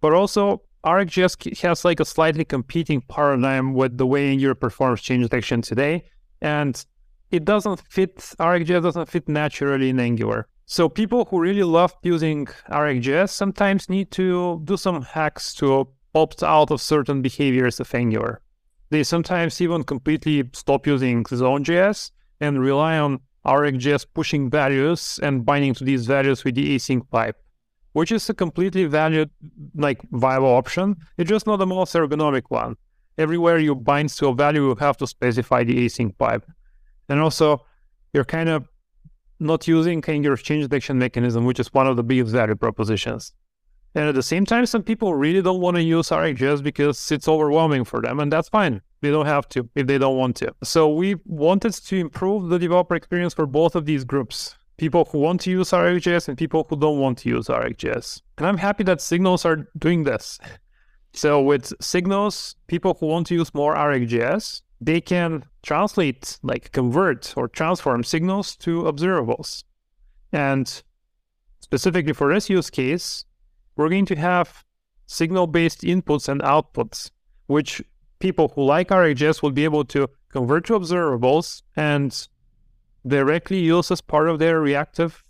but 0.00 0.12
also 0.12 0.62
RxJS 0.84 1.58
has 1.58 1.84
like 1.84 2.00
a 2.00 2.04
slightly 2.04 2.44
competing 2.44 3.00
paradigm 3.02 3.74
with 3.74 3.98
the 3.98 4.06
way 4.06 4.28
Angular 4.30 4.54
performs 4.54 5.02
change 5.02 5.22
detection 5.22 5.60
today, 5.60 6.04
and 6.40 6.84
it 7.30 7.44
doesn't 7.44 7.82
fit. 7.88 8.16
RxJS 8.38 8.82
doesn't 8.82 9.08
fit 9.08 9.28
naturally 9.28 9.90
in 9.90 10.00
Angular. 10.00 10.48
So 10.66 10.88
people 10.88 11.24
who 11.24 11.40
really 11.40 11.62
love 11.62 11.94
using 12.02 12.46
RxJS 12.70 13.30
sometimes 13.30 13.88
need 13.88 14.10
to 14.12 14.60
do 14.64 14.76
some 14.76 15.02
hacks 15.02 15.54
to 15.54 15.88
opt 16.14 16.42
out 16.42 16.70
of 16.70 16.80
certain 16.80 17.22
behaviors 17.22 17.80
of 17.80 17.94
Angular. 17.94 18.42
They 18.90 19.02
sometimes 19.02 19.60
even 19.60 19.82
completely 19.84 20.48
stop 20.52 20.86
using 20.86 21.24
Zone.js 21.26 22.10
and 22.40 22.60
rely 22.60 22.98
on 22.98 23.20
RxJS 23.46 24.06
pushing 24.14 24.50
values 24.50 25.18
and 25.22 25.44
binding 25.44 25.74
to 25.74 25.84
these 25.84 26.06
values 26.06 26.44
with 26.44 26.54
the 26.54 26.76
async 26.76 27.08
pipe, 27.10 27.36
which 27.98 28.12
is 28.12 28.30
a 28.30 28.34
completely 28.34 28.84
valid, 28.84 29.28
like 29.74 30.00
viable 30.12 30.54
option. 30.54 30.96
It's 31.16 31.28
just 31.28 31.48
not 31.48 31.56
the 31.56 31.66
most 31.66 31.92
ergonomic 31.94 32.44
one. 32.48 32.76
Everywhere 33.24 33.58
you 33.58 33.74
bind 33.74 34.10
to 34.10 34.28
a 34.28 34.34
value, 34.34 34.68
you 34.68 34.76
have 34.76 34.96
to 34.98 35.06
specify 35.08 35.64
the 35.64 35.84
async 35.84 36.16
pipe. 36.16 36.44
And 37.08 37.18
also, 37.18 37.66
you're 38.12 38.30
kind 38.36 38.48
of 38.48 38.68
not 39.40 39.66
using 39.66 40.04
Angular 40.06 40.36
change 40.36 40.62
detection 40.62 40.96
mechanism, 40.96 41.44
which 41.44 41.58
is 41.58 41.74
one 41.74 41.88
of 41.88 41.96
the 41.96 42.04
biggest 42.04 42.30
value 42.32 42.54
propositions. 42.54 43.32
And 43.96 44.08
at 44.08 44.14
the 44.14 44.22
same 44.22 44.44
time, 44.46 44.66
some 44.66 44.84
people 44.84 45.14
really 45.14 45.42
don't 45.42 45.60
want 45.60 45.76
to 45.76 45.82
use 45.82 46.10
RxJS 46.10 46.62
because 46.62 47.10
it's 47.10 47.26
overwhelming 47.26 47.84
for 47.84 48.00
them, 48.00 48.20
and 48.20 48.30
that's 48.30 48.48
fine. 48.48 48.80
They 49.00 49.10
don't 49.10 49.26
have 49.26 49.48
to 49.48 49.68
if 49.74 49.88
they 49.88 49.98
don't 49.98 50.16
want 50.16 50.36
to. 50.36 50.54
So 50.62 50.88
we 50.92 51.16
wanted 51.24 51.72
to 51.72 51.96
improve 51.96 52.48
the 52.48 52.58
developer 52.60 52.94
experience 52.94 53.34
for 53.34 53.46
both 53.46 53.74
of 53.74 53.86
these 53.86 54.04
groups 54.04 54.57
people 54.78 55.04
who 55.10 55.18
want 55.18 55.42
to 55.42 55.50
use 55.50 55.70
RxJS 55.70 56.28
and 56.28 56.38
people 56.38 56.66
who 56.68 56.76
don't 56.76 56.98
want 56.98 57.18
to 57.18 57.28
use 57.28 57.48
RxJS. 57.48 58.22
And 58.38 58.46
I'm 58.46 58.56
happy 58.56 58.84
that 58.84 59.02
Signals 59.02 59.44
are 59.44 59.68
doing 59.76 60.04
this. 60.04 60.38
So 61.14 61.40
with 61.40 61.72
Signals, 61.80 62.54
people 62.66 62.96
who 63.00 63.06
want 63.06 63.26
to 63.28 63.34
use 63.34 63.54
more 63.54 63.74
RxJS, 63.74 64.60
they 64.78 65.00
can 65.00 65.42
translate, 65.62 66.38
like 66.42 66.70
convert 66.72 67.32
or 67.34 67.48
transform 67.48 68.04
signals 68.04 68.54
to 68.56 68.82
observables. 68.82 69.64
And 70.32 70.82
specifically 71.60 72.12
for 72.12 72.32
this 72.32 72.50
use 72.50 72.68
case, 72.68 73.24
we're 73.74 73.88
going 73.88 74.04
to 74.04 74.16
have 74.16 74.64
signal-based 75.06 75.80
inputs 75.80 76.28
and 76.28 76.42
outputs, 76.42 77.10
which 77.46 77.82
people 78.18 78.52
who 78.54 78.62
like 78.64 78.90
RxJS 78.90 79.42
will 79.42 79.50
be 79.50 79.64
able 79.64 79.86
to 79.86 80.08
convert 80.28 80.66
to 80.66 80.74
observables 80.74 81.62
and 81.74 82.28
directly 83.06 83.60
use 83.60 83.90
as 83.90 84.00
part 84.00 84.28
of 84.28 84.38
their 84.38 84.60
reactive 84.60 85.24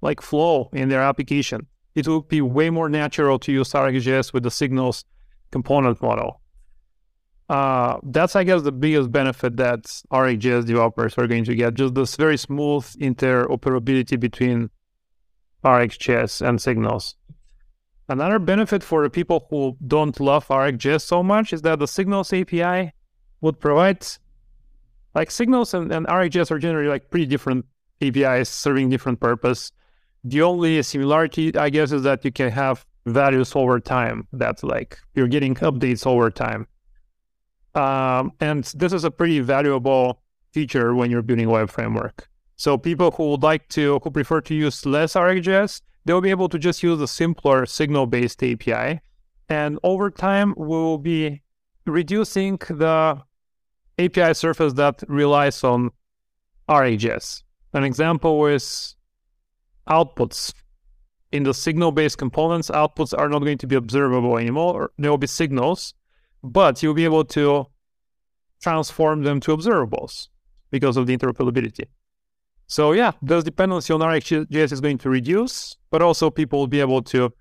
like 0.00 0.20
flow 0.20 0.68
in 0.72 0.88
their 0.88 1.02
application. 1.02 1.66
It 1.94 2.06
would 2.06 2.28
be 2.28 2.42
way 2.42 2.70
more 2.70 2.88
natural 2.88 3.38
to 3.40 3.52
use 3.52 3.72
RxJS 3.72 4.32
with 4.32 4.42
the 4.42 4.50
signals 4.50 5.04
component 5.50 6.00
model. 6.02 6.40
Uh, 7.48 7.98
that's, 8.02 8.34
I 8.34 8.44
guess, 8.44 8.62
the 8.62 8.72
biggest 8.72 9.10
benefit 9.12 9.56
that 9.56 9.84
RxJS 10.12 10.66
developers 10.66 11.14
are 11.16 11.26
going 11.26 11.44
to 11.44 11.54
get. 11.54 11.74
Just 11.74 11.94
this 11.94 12.16
very 12.16 12.36
smooth 12.36 12.84
interoperability 13.00 14.18
between 14.18 14.70
RxJS 15.64 16.46
and 16.46 16.60
signals. 16.60 17.16
Another 18.08 18.38
benefit 18.38 18.82
for 18.84 19.02
the 19.02 19.10
people 19.10 19.46
who 19.50 19.76
don't 19.86 20.18
love 20.20 20.46
RxJS 20.48 21.02
so 21.02 21.22
much 21.22 21.52
is 21.52 21.62
that 21.62 21.78
the 21.80 21.88
Signals 21.88 22.32
API 22.32 22.92
would 23.40 23.58
provide 23.58 24.06
like 25.16 25.30
Signals 25.30 25.72
and, 25.72 25.90
and 25.90 26.06
RxJS 26.06 26.50
are 26.50 26.58
generally 26.58 26.88
like 26.88 27.10
pretty 27.10 27.24
different 27.24 27.64
APIs 28.02 28.50
serving 28.50 28.90
different 28.90 29.18
purpose. 29.18 29.72
The 30.24 30.42
only 30.42 30.82
similarity, 30.82 31.56
I 31.56 31.70
guess, 31.70 31.90
is 31.90 32.02
that 32.02 32.22
you 32.22 32.30
can 32.30 32.50
have 32.50 32.84
values 33.06 33.56
over 33.56 33.80
time. 33.80 34.28
That's 34.34 34.62
like 34.62 34.98
you're 35.14 35.26
getting 35.26 35.54
updates 35.54 36.06
over 36.06 36.30
time. 36.30 36.66
Um, 37.74 38.32
and 38.40 38.64
this 38.74 38.92
is 38.92 39.04
a 39.04 39.10
pretty 39.10 39.40
valuable 39.40 40.20
feature 40.52 40.94
when 40.94 41.10
you're 41.10 41.22
building 41.22 41.46
a 41.46 41.50
web 41.50 41.70
framework. 41.70 42.28
So 42.56 42.76
people 42.76 43.10
who 43.10 43.30
would 43.30 43.42
like 43.42 43.68
to, 43.70 43.98
who 44.04 44.10
prefer 44.10 44.42
to 44.42 44.54
use 44.54 44.84
less 44.84 45.14
RxJS, 45.14 45.80
they'll 46.04 46.20
be 46.20 46.30
able 46.30 46.50
to 46.50 46.58
just 46.58 46.82
use 46.82 47.00
a 47.00 47.08
simpler 47.08 47.64
signal-based 47.64 48.42
API. 48.42 49.00
And 49.48 49.78
over 49.82 50.10
time, 50.10 50.52
we'll 50.58 50.98
be 50.98 51.42
reducing 51.86 52.56
the 52.56 53.22
API 53.98 54.34
surface 54.34 54.72
that 54.74 55.02
relies 55.08 55.64
on 55.64 55.90
RxJS. 56.68 57.42
An 57.72 57.84
example 57.84 58.46
is 58.46 58.96
outputs. 59.88 60.52
In 61.32 61.42
the 61.42 61.52
signal-based 61.52 62.18
components, 62.18 62.70
outputs 62.70 63.12
are 63.16 63.28
not 63.28 63.40
going 63.40 63.58
to 63.58 63.66
be 63.66 63.74
observable 63.74 64.38
anymore. 64.38 64.90
There 64.96 65.10
will 65.10 65.18
be 65.18 65.26
signals, 65.26 65.92
but 66.42 66.82
you'll 66.82 66.94
be 66.94 67.04
able 67.04 67.24
to 67.24 67.66
transform 68.62 69.22
them 69.22 69.40
to 69.40 69.56
observables 69.56 70.28
because 70.70 70.96
of 70.96 71.06
the 71.06 71.16
interoperability. 71.16 71.84
So 72.68 72.92
yeah, 72.92 73.12
this 73.22 73.44
dependency 73.44 73.92
on 73.92 74.00
RxJS 74.00 74.72
is 74.72 74.80
going 74.80 74.98
to 74.98 75.10
reduce, 75.10 75.76
but 75.90 76.02
also 76.02 76.30
people 76.30 76.60
will 76.60 76.66
be 76.66 76.80
able 76.80 77.02
to 77.02 77.32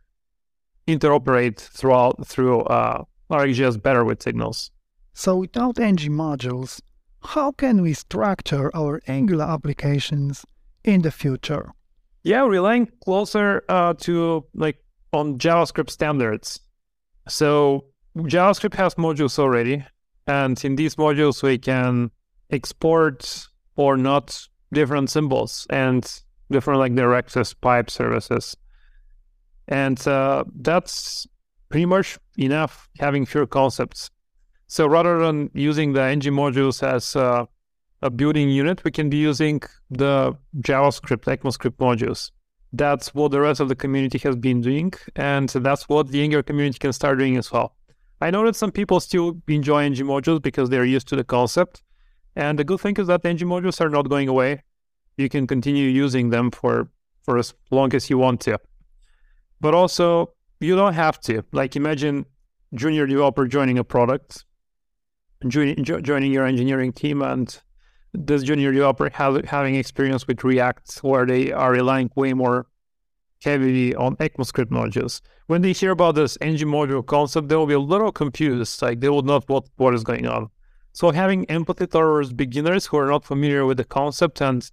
interoperate 0.87 1.59
throughout 1.59 2.27
through 2.27 2.61
uh, 2.61 3.03
RxJS 3.31 3.81
better 3.81 4.03
with 4.03 4.21
signals. 4.21 4.71
So 5.17 5.37
without 5.37 5.79
ng 5.79 6.11
modules, 6.11 6.81
how 7.23 7.53
can 7.53 7.81
we 7.81 7.93
structure 7.93 8.69
our 8.75 9.01
Angular 9.07 9.45
applications 9.45 10.45
in 10.83 11.03
the 11.03 11.09
future? 11.09 11.71
Yeah, 12.23 12.45
relying 12.45 12.89
closer 13.01 13.63
uh, 13.69 13.93
to 14.01 14.45
like 14.53 14.77
on 15.13 15.37
JavaScript 15.37 15.89
standards. 15.89 16.59
So 17.29 17.85
JavaScript 18.17 18.75
has 18.75 18.95
modules 18.95 19.39
already, 19.39 19.85
and 20.27 20.63
in 20.65 20.75
these 20.75 20.95
modules 20.95 21.41
we 21.41 21.59
can 21.59 22.11
export 22.49 23.47
or 23.77 23.95
not 23.95 24.37
different 24.73 25.09
symbols 25.09 25.65
and 25.69 26.03
different 26.51 26.79
like 26.81 26.99
access 27.17 27.53
pipe 27.53 27.89
services. 27.89 28.53
And 29.69 30.05
uh, 30.05 30.43
that's 30.59 31.25
pretty 31.69 31.85
much 31.85 32.19
enough 32.37 32.89
having 32.99 33.25
fewer 33.25 33.47
concepts. 33.47 34.11
So 34.67 34.87
rather 34.87 35.19
than 35.19 35.51
using 35.53 35.93
the 35.93 36.01
ng 36.01 36.21
modules 36.21 36.81
as 36.81 37.15
uh, 37.15 37.45
a 38.01 38.09
building 38.09 38.49
unit, 38.49 38.83
we 38.83 38.91
can 38.91 39.09
be 39.09 39.17
using 39.17 39.61
the 39.89 40.35
JavaScript, 40.57 41.25
ECMAScript 41.25 41.77
modules. 41.77 42.31
That's 42.73 43.13
what 43.13 43.31
the 43.31 43.39
rest 43.39 43.59
of 43.61 43.69
the 43.69 43.75
community 43.75 44.17
has 44.19 44.35
been 44.35 44.61
doing, 44.61 44.91
and 45.15 45.47
that's 45.49 45.87
what 45.87 46.09
the 46.09 46.21
Angular 46.21 46.43
community 46.43 46.77
can 46.77 46.93
start 46.93 47.19
doing 47.19 47.37
as 47.37 47.51
well. 47.51 47.75
I 48.19 48.31
know 48.31 48.43
that 48.45 48.55
some 48.55 48.71
people 48.71 48.99
still 48.99 49.41
enjoy 49.47 49.83
ng 49.85 49.95
modules 49.95 50.41
because 50.41 50.69
they're 50.69 50.85
used 50.85 51.07
to 51.09 51.15
the 51.15 51.23
concept, 51.23 51.83
and 52.35 52.59
the 52.59 52.63
good 52.63 52.81
thing 52.81 52.95
is 52.97 53.07
that 53.07 53.25
ng 53.25 53.37
modules 53.37 53.79
are 53.79 53.89
not 53.89 54.09
going 54.09 54.27
away. 54.27 54.63
You 55.17 55.29
can 55.29 55.47
continue 55.47 55.87
using 55.87 56.31
them 56.31 56.51
for, 56.51 56.89
for 57.23 57.37
as 57.37 57.53
long 57.71 57.93
as 57.93 58.09
you 58.09 58.17
want 58.17 58.41
to. 58.41 58.59
But 59.61 59.73
also, 59.73 60.33
you 60.59 60.75
don't 60.75 60.93
have 60.93 61.19
to. 61.21 61.43
Like, 61.53 61.75
imagine 61.75 62.25
junior 62.73 63.07
developer 63.07 63.47
joining 63.47 63.77
a 63.77 63.83
product, 63.83 64.43
joining, 65.47 65.83
joining 65.83 66.31
your 66.31 66.45
engineering 66.45 66.93
team, 66.93 67.21
and 67.21 67.61
this 68.13 68.43
junior 68.43 68.71
developer 68.71 69.09
have, 69.09 69.43
having 69.45 69.75
experience 69.75 70.27
with 70.27 70.43
React, 70.43 70.99
where 70.99 71.25
they 71.25 71.51
are 71.51 71.71
relying 71.71 72.09
way 72.15 72.33
more 72.33 72.67
heavily 73.43 73.93
on 73.95 74.15
ECMAScript 74.17 74.69
modules. 74.69 75.21
When 75.47 75.61
they 75.61 75.73
hear 75.73 75.91
about 75.91 76.15
this 76.15 76.37
ng 76.41 76.57
module 76.57 77.05
concept, 77.05 77.49
they 77.49 77.55
will 77.55 77.67
be 77.67 77.73
a 77.73 77.79
little 77.79 78.11
confused. 78.11 78.81
Like 78.81 78.99
they 78.99 79.09
will 79.09 79.21
not 79.21 79.47
what 79.47 79.65
what 79.77 79.93
is 79.93 80.03
going 80.03 80.27
on. 80.27 80.49
So 80.93 81.11
having 81.11 81.45
empathy 81.45 81.87
towards 81.87 82.33
beginners 82.33 82.87
who 82.87 82.97
are 82.97 83.07
not 83.07 83.25
familiar 83.25 83.65
with 83.65 83.77
the 83.77 83.83
concept 83.83 84.41
and 84.41 84.69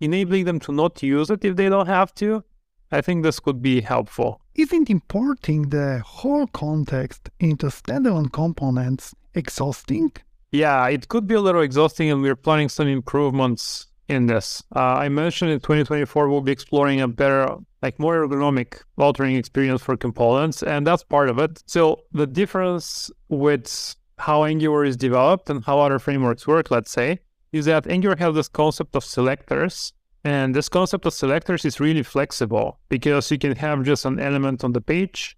enabling 0.00 0.44
them 0.44 0.60
to 0.60 0.72
not 0.72 1.02
use 1.02 1.30
it 1.30 1.44
if 1.44 1.56
they 1.56 1.68
don't 1.68 1.86
have 1.86 2.14
to, 2.16 2.44
I 2.90 3.00
think 3.00 3.22
this 3.22 3.40
could 3.40 3.62
be 3.62 3.80
helpful. 3.80 4.40
Isn't 4.54 4.90
importing 4.90 5.70
the 5.70 6.02
whole 6.04 6.46
context 6.48 7.30
into 7.40 7.66
standalone 7.66 8.30
components 8.30 9.14
exhausting? 9.34 10.12
Yeah, 10.50 10.86
it 10.88 11.08
could 11.08 11.26
be 11.26 11.34
a 11.34 11.40
little 11.40 11.62
exhausting, 11.62 12.10
and 12.10 12.22
we're 12.22 12.36
planning 12.36 12.68
some 12.68 12.88
improvements 12.88 13.86
in 14.08 14.26
this. 14.26 14.62
Uh, 14.74 14.80
I 14.80 15.08
mentioned 15.08 15.50
in 15.50 15.60
2024 15.60 16.28
we'll 16.28 16.40
be 16.40 16.52
exploring 16.52 17.00
a 17.00 17.08
better, 17.08 17.56
like 17.80 17.98
more 17.98 18.26
ergonomic 18.26 18.82
authoring 18.98 19.38
experience 19.38 19.82
for 19.82 19.96
components, 19.96 20.62
and 20.62 20.86
that's 20.86 21.02
part 21.02 21.28
of 21.28 21.38
it. 21.38 21.62
So 21.66 22.02
the 22.12 22.26
difference 22.26 23.10
with 23.28 23.96
how 24.18 24.44
Angular 24.44 24.84
is 24.84 24.96
developed 24.96 25.48
and 25.50 25.64
how 25.64 25.80
other 25.80 25.98
frameworks 25.98 26.46
work, 26.46 26.70
let's 26.70 26.90
say, 26.90 27.18
is 27.52 27.64
that 27.64 27.86
Angular 27.86 28.16
has 28.16 28.34
this 28.34 28.48
concept 28.48 28.94
of 28.94 29.04
selectors. 29.04 29.92
And 30.24 30.54
this 30.54 30.68
concept 30.68 31.04
of 31.06 31.12
selectors 31.12 31.64
is 31.64 31.80
really 31.80 32.04
flexible 32.04 32.78
because 32.88 33.28
you 33.32 33.38
can 33.38 33.56
have 33.56 33.82
just 33.82 34.04
an 34.04 34.20
element 34.20 34.62
on 34.62 34.72
the 34.72 34.80
page 34.80 35.36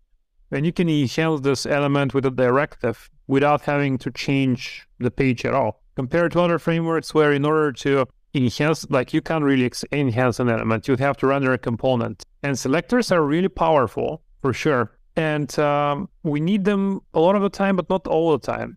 and 0.51 0.67
you 0.67 0.73
can 0.73 0.89
enhance 0.89 1.41
this 1.41 1.65
element 1.65 2.13
with 2.13 2.27
a 2.27 2.31
directive 2.31 3.11
without 3.27 3.63
having 3.63 3.99
to 3.99 4.11
change 4.11 4.87
the 4.99 5.11
page 5.11 5.45
at 5.45 5.55
all. 5.55 5.83
Compared 5.97 6.33
to 6.33 6.41
other 6.41 6.59
frameworks 6.59 7.15
where 7.15 7.33
in 7.33 7.45
order 7.45 7.73
to 7.73 8.07
enhance, 8.35 8.89
like 8.91 9.15
you 9.15 9.21
can't 9.21 9.45
really 9.45 9.71
enhance 9.93 10.41
an 10.41 10.49
element, 10.49 10.89
you'd 10.89 11.01
have 11.01 11.17
to 11.19 11.27
render 11.27 11.53
a 11.53 11.59
component. 11.59 12.25
And 12.43 12.59
selectors 12.59 13.13
are 13.13 13.23
really 13.23 13.49
powerful 13.49 14.23
for 14.43 14.53
sure 14.53 14.99
And 15.17 15.57
um, 15.59 16.09
we 16.23 16.41
need 16.41 16.65
them 16.65 17.01
a 17.15 17.21
lot 17.21 17.37
of 17.37 17.43
the 17.43 17.49
time, 17.49 17.77
but 17.77 17.89
not 17.89 18.07
all 18.07 18.33
the 18.33 18.45
time. 18.45 18.77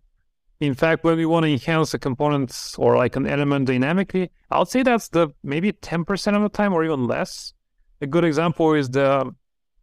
In 0.60 0.74
fact, 0.74 1.04
when 1.04 1.18
we 1.18 1.26
want 1.26 1.46
to 1.46 1.52
enhance 1.52 1.94
a 1.94 2.00
component 2.00 2.76
or 2.78 2.96
like 2.96 3.16
an 3.16 3.28
element 3.28 3.68
dynamically, 3.68 4.32
I'll 4.50 4.66
say 4.66 4.84
that's 4.84 5.10
the 5.10 5.30
maybe 5.44 5.72
10% 5.72 6.36
of 6.36 6.42
the 6.42 6.50
time 6.50 6.74
or 6.74 6.84
even 6.84 7.08
less. 7.08 7.54
A 8.02 8.08
good 8.08 8.24
example 8.24 8.74
is 8.74 8.90
the 8.90 9.34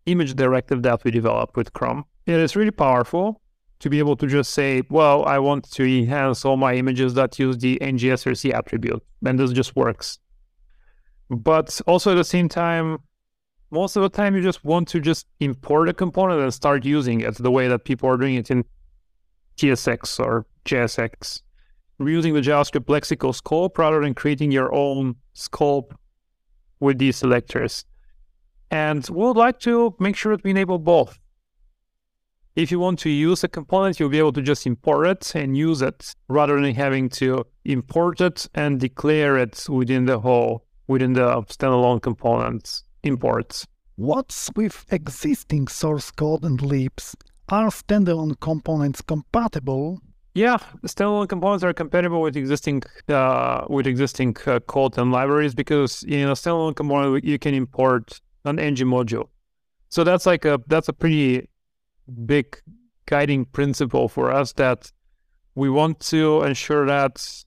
image 0.06 0.35
directive 0.35 0.83
that 0.83 1.04
we 1.04 1.11
developed 1.11 1.56
with 1.56 1.73
Chrome. 1.73 2.04
It 2.26 2.40
is 2.40 2.56
really 2.56 2.71
powerful 2.71 3.40
to 3.81 3.90
be 3.90 3.99
able 3.99 4.16
to 4.16 4.26
just 4.26 4.52
say, 4.52 4.83
well, 4.88 5.25
I 5.25 5.38
want 5.38 5.71
to 5.73 5.85
enhance 5.85 6.45
all 6.45 6.57
my 6.57 6.75
images 6.75 7.14
that 7.14 7.38
use 7.38 7.59
the 7.59 7.78
NGSRC 7.83 8.52
attribute. 8.54 9.02
And 9.26 9.38
this 9.38 9.52
just 9.52 9.76
works. 9.76 10.19
But 11.31 11.81
also 11.87 12.12
at 12.12 12.14
the 12.14 12.25
same 12.25 12.49
time, 12.49 12.99
most 13.71 13.97
of 13.97 14.02
the 14.02 14.09
time 14.09 14.37
you 14.37 14.43
just 14.43 14.64
want 14.64 14.88
to 14.88 15.00
just 15.00 15.26
import 15.40 15.88
a 15.88 15.95
component 15.95 16.40
and 16.40 16.54
start 16.54 16.85
using 16.85 17.21
it 17.21 17.35
the 17.35 17.50
way 17.50 17.69
that 17.69 17.85
people 17.85 18.09
are 18.09 18.16
doing 18.16 18.37
it 18.37 18.50
in 18.50 18.64
TSX 19.57 20.21
or 20.21 20.47
JSX. 20.64 21.43
We're 21.99 22.11
using 22.11 22.35
the 22.35 22.40
JavaScript 22.40 22.87
lexical 22.87 23.35
scope 23.35 23.78
rather 23.78 24.00
than 24.00 24.14
creating 24.14 24.50
your 24.50 24.73
own 24.75 25.16
scope 25.33 25.99
with 26.81 26.99
these 26.99 27.16
selectors. 27.16 27.85
And 28.71 29.09
we 29.09 29.25
would 29.25 29.37
like 29.37 29.61
to 29.61 29.95
make 30.00 30.16
sure 30.16 30.37
that 30.37 30.45
we 30.45 30.50
enable 30.50 30.78
both. 30.78 31.19
If 32.56 32.70
you 32.70 32.78
want 32.78 33.00
to 33.00 33.11
use 33.11 33.42
a 33.42 33.49
component, 33.49 33.99
you'll 33.99 34.11
be 34.11 34.18
able 34.18 34.32
to 34.34 34.42
just 34.42 34.64
import 34.64 35.08
it 35.08 35.34
and 35.34 35.56
use 35.56 35.82
it 35.82 36.14
rather 36.28 36.61
than 36.61 36.73
having 36.75 37.08
to 37.11 37.44
import 37.64 38.20
it 38.20 38.46
and 38.54 38.78
declare 38.78 39.37
it 39.37 39.66
within 39.68 40.04
the 40.04 40.20
whole, 40.20 40.64
within 40.87 41.14
the 41.14 41.42
standalone 41.49 42.00
components 42.00 42.84
imports. 43.02 43.66
What's 43.96 44.50
with 44.54 44.87
existing 44.90 45.66
source 45.66 46.12
code 46.12 46.44
and 46.44 46.62
libs? 46.62 47.16
Are 47.49 47.70
standalone 47.70 48.38
components 48.38 49.02
compatible 49.02 50.00
yeah, 50.37 50.58
standalone 50.84 51.28
components 51.28 51.62
are 51.62 51.73
compatible 51.73 52.20
with 52.20 52.37
existing 52.37 52.82
uh, 53.08 53.66
with 53.68 53.87
existing 53.87 54.37
uh, 54.46 54.58
code 54.58 54.99
and 54.99 55.12
libraries 55.12 55.54
because 55.54 56.02
in 56.02 56.28
a 56.28 56.32
standalone 56.32 56.75
component 56.75 57.25
you 57.25 57.38
can 57.38 57.54
import 57.54 58.20
an 58.44 58.58
ng 58.58 58.75
module. 58.78 59.28
So 59.90 60.02
that's 60.02 60.26
like 60.26 60.44
a 60.44 60.61
that's 60.66 60.88
a 60.88 60.92
pretty 60.92 61.49
big 62.26 62.61
guiding 63.06 63.44
principle 63.46 64.08
for 64.08 64.30
us 64.32 64.52
that 64.54 64.90
we 65.54 65.70
want 65.70 66.00
to 66.00 66.42
ensure 66.42 66.87
that 66.87 67.44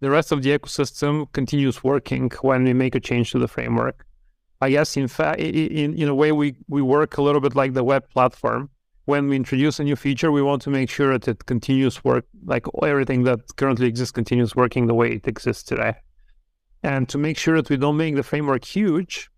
the 0.00 0.10
rest 0.10 0.32
of 0.32 0.42
the 0.42 0.56
ecosystem 0.56 1.30
continues 1.32 1.82
working 1.82 2.30
when 2.42 2.64
we 2.64 2.72
make 2.72 2.94
a 2.94 3.00
change 3.00 3.32
to 3.32 3.38
the 3.38 3.48
framework. 3.48 4.06
I 4.60 4.70
guess 4.70 4.96
in 4.96 5.08
fact 5.08 5.40
in 5.40 5.94
in 5.94 6.08
a 6.08 6.14
way 6.14 6.32
we 6.32 6.56
we 6.68 6.82
work 6.82 7.18
a 7.18 7.22
little 7.22 7.40
bit 7.40 7.54
like 7.54 7.74
the 7.74 7.84
web 7.84 8.08
platform 8.10 8.70
when 9.06 9.28
we 9.28 9.36
introduce 9.36 9.78
a 9.80 9.84
new 9.84 9.96
feature, 9.96 10.30
we 10.30 10.42
want 10.42 10.62
to 10.62 10.70
make 10.70 10.90
sure 10.90 11.12
that 11.12 11.28
it 11.28 11.46
continues 11.46 12.04
work, 12.04 12.26
like 12.44 12.66
everything 12.82 13.22
that 13.22 13.38
currently 13.56 13.86
exists 13.86 14.12
continues 14.12 14.54
working 14.54 14.86
the 14.86 14.94
way 14.94 15.12
it 15.12 15.28
exists 15.28 15.62
today. 15.62 15.94
And 16.82 17.08
to 17.08 17.16
make 17.16 17.38
sure 17.38 17.56
that 17.56 17.70
we 17.70 17.76
don't 17.76 17.96
make 17.96 18.16
the 18.16 18.24
framework 18.24 18.64
huge, 18.64 19.30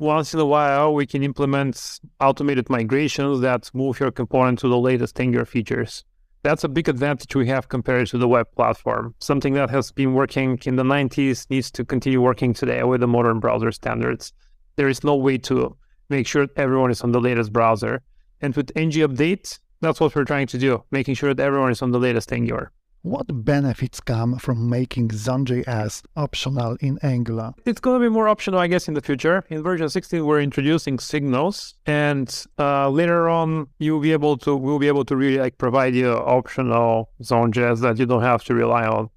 once 0.00 0.32
in 0.32 0.40
a 0.40 0.44
while 0.46 0.94
we 0.94 1.06
can 1.06 1.22
implement 1.22 2.00
automated 2.20 2.70
migrations 2.70 3.40
that 3.40 3.70
move 3.74 4.00
your 4.00 4.10
component 4.10 4.58
to 4.58 4.66
the 4.66 4.78
latest 4.78 5.20
Angular 5.20 5.44
features. 5.44 6.04
That's 6.42 6.64
a 6.64 6.68
big 6.68 6.88
advantage 6.88 7.36
we 7.36 7.46
have 7.48 7.68
compared 7.68 8.06
to 8.08 8.18
the 8.18 8.26
web 8.26 8.46
platform. 8.56 9.14
Something 9.18 9.52
that 9.54 9.68
has 9.68 9.92
been 9.92 10.14
working 10.14 10.58
in 10.64 10.76
the 10.76 10.82
90s 10.82 11.48
needs 11.50 11.70
to 11.72 11.84
continue 11.84 12.22
working 12.22 12.54
today 12.54 12.82
with 12.82 13.02
the 13.02 13.06
modern 13.06 13.40
browser 13.40 13.70
standards. 13.72 14.32
There 14.76 14.88
is 14.88 15.04
no 15.04 15.16
way 15.16 15.36
to 15.38 15.76
make 16.08 16.26
sure 16.26 16.46
everyone 16.56 16.90
is 16.90 17.02
on 17.02 17.12
the 17.12 17.20
latest 17.20 17.52
browser 17.52 18.00
and 18.40 18.56
with 18.56 18.72
ng 18.74 18.90
update, 18.90 19.58
that's 19.82 20.00
what 20.00 20.14
we're 20.14 20.24
trying 20.24 20.46
to 20.48 20.58
do, 20.58 20.82
making 20.90 21.14
sure 21.14 21.34
that 21.34 21.42
everyone 21.42 21.72
is 21.72 21.82
on 21.82 21.90
the 21.90 22.00
latest 22.00 22.32
Angular. 22.32 22.72
What 23.02 23.44
benefits 23.46 23.98
come 23.98 24.36
from 24.36 24.68
making 24.68 25.12
Zone.js 25.12 26.02
optional 26.16 26.76
in 26.80 26.98
Angular? 27.02 27.54
It's 27.64 27.80
going 27.80 27.98
to 27.98 28.06
be 28.06 28.12
more 28.12 28.28
optional, 28.28 28.60
I 28.60 28.66
guess, 28.66 28.88
in 28.88 28.94
the 28.94 29.00
future. 29.00 29.42
In 29.48 29.62
version 29.62 29.88
16, 29.88 30.26
we're 30.26 30.42
introducing 30.42 30.98
signals, 30.98 31.76
and 31.86 32.28
uh, 32.58 32.90
later 32.90 33.30
on, 33.30 33.68
you'll 33.78 34.00
be 34.00 34.12
able 34.12 34.36
to 34.38 34.54
we'll 34.54 34.78
be 34.78 34.88
able 34.88 35.06
to 35.06 35.16
really 35.16 35.38
like 35.38 35.56
provide 35.56 35.94
you 35.94 36.10
optional 36.10 37.08
Zone.js 37.22 37.80
that 37.80 37.98
you 37.98 38.04
don't 38.04 38.20
have 38.20 38.44
to 38.44 38.54
rely 38.54 38.86
on. 38.86 39.08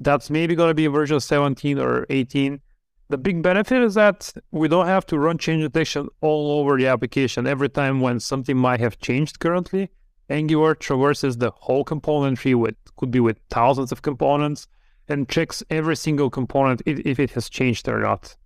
That's 0.00 0.28
maybe 0.28 0.56
going 0.56 0.70
to 0.70 0.74
be 0.74 0.88
version 0.88 1.20
17 1.20 1.78
or 1.78 2.06
18. 2.10 2.60
The 3.08 3.18
big 3.18 3.40
benefit 3.40 3.82
is 3.82 3.94
that 3.94 4.32
we 4.50 4.66
don't 4.66 4.86
have 4.86 5.06
to 5.06 5.18
run 5.18 5.38
change 5.38 5.62
detection 5.62 6.08
all 6.22 6.58
over 6.58 6.76
the 6.76 6.88
application 6.88 7.46
every 7.46 7.68
time 7.68 8.00
when 8.00 8.18
something 8.18 8.56
might 8.56 8.80
have 8.80 8.98
changed 8.98 9.38
currently. 9.38 9.90
Angular 10.32 10.74
traverses 10.74 11.36
the 11.36 11.50
whole 11.50 11.84
component 11.84 12.38
tree 12.38 12.54
with 12.54 12.74
could 12.96 13.10
be 13.10 13.20
with 13.20 13.38
thousands 13.50 13.92
of 13.92 14.02
components 14.02 14.66
and 15.08 15.28
checks 15.28 15.62
every 15.70 15.96
single 15.96 16.30
component 16.30 16.80
if, 16.86 17.00
if 17.00 17.20
it 17.20 17.30
has 17.32 17.50
changed 17.50 17.88
or 17.88 18.00
not. 18.00 18.36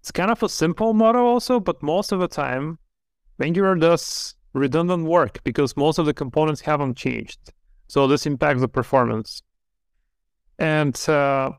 It's 0.00 0.10
kind 0.10 0.30
of 0.30 0.42
a 0.42 0.48
simple 0.48 0.94
model 0.94 1.26
also, 1.26 1.60
but 1.60 1.82
most 1.82 2.12
of 2.12 2.20
the 2.20 2.28
time 2.28 2.78
Angular 3.40 3.74
does 3.74 4.34
redundant 4.54 5.04
work 5.04 5.42
because 5.44 5.76
most 5.76 5.98
of 5.98 6.06
the 6.06 6.14
components 6.14 6.62
haven't 6.62 6.96
changed. 6.96 7.52
So 7.88 8.06
this 8.06 8.26
impacts 8.26 8.60
the 8.60 8.68
performance. 8.68 9.42
And 10.58 10.98
uh, 11.08 11.52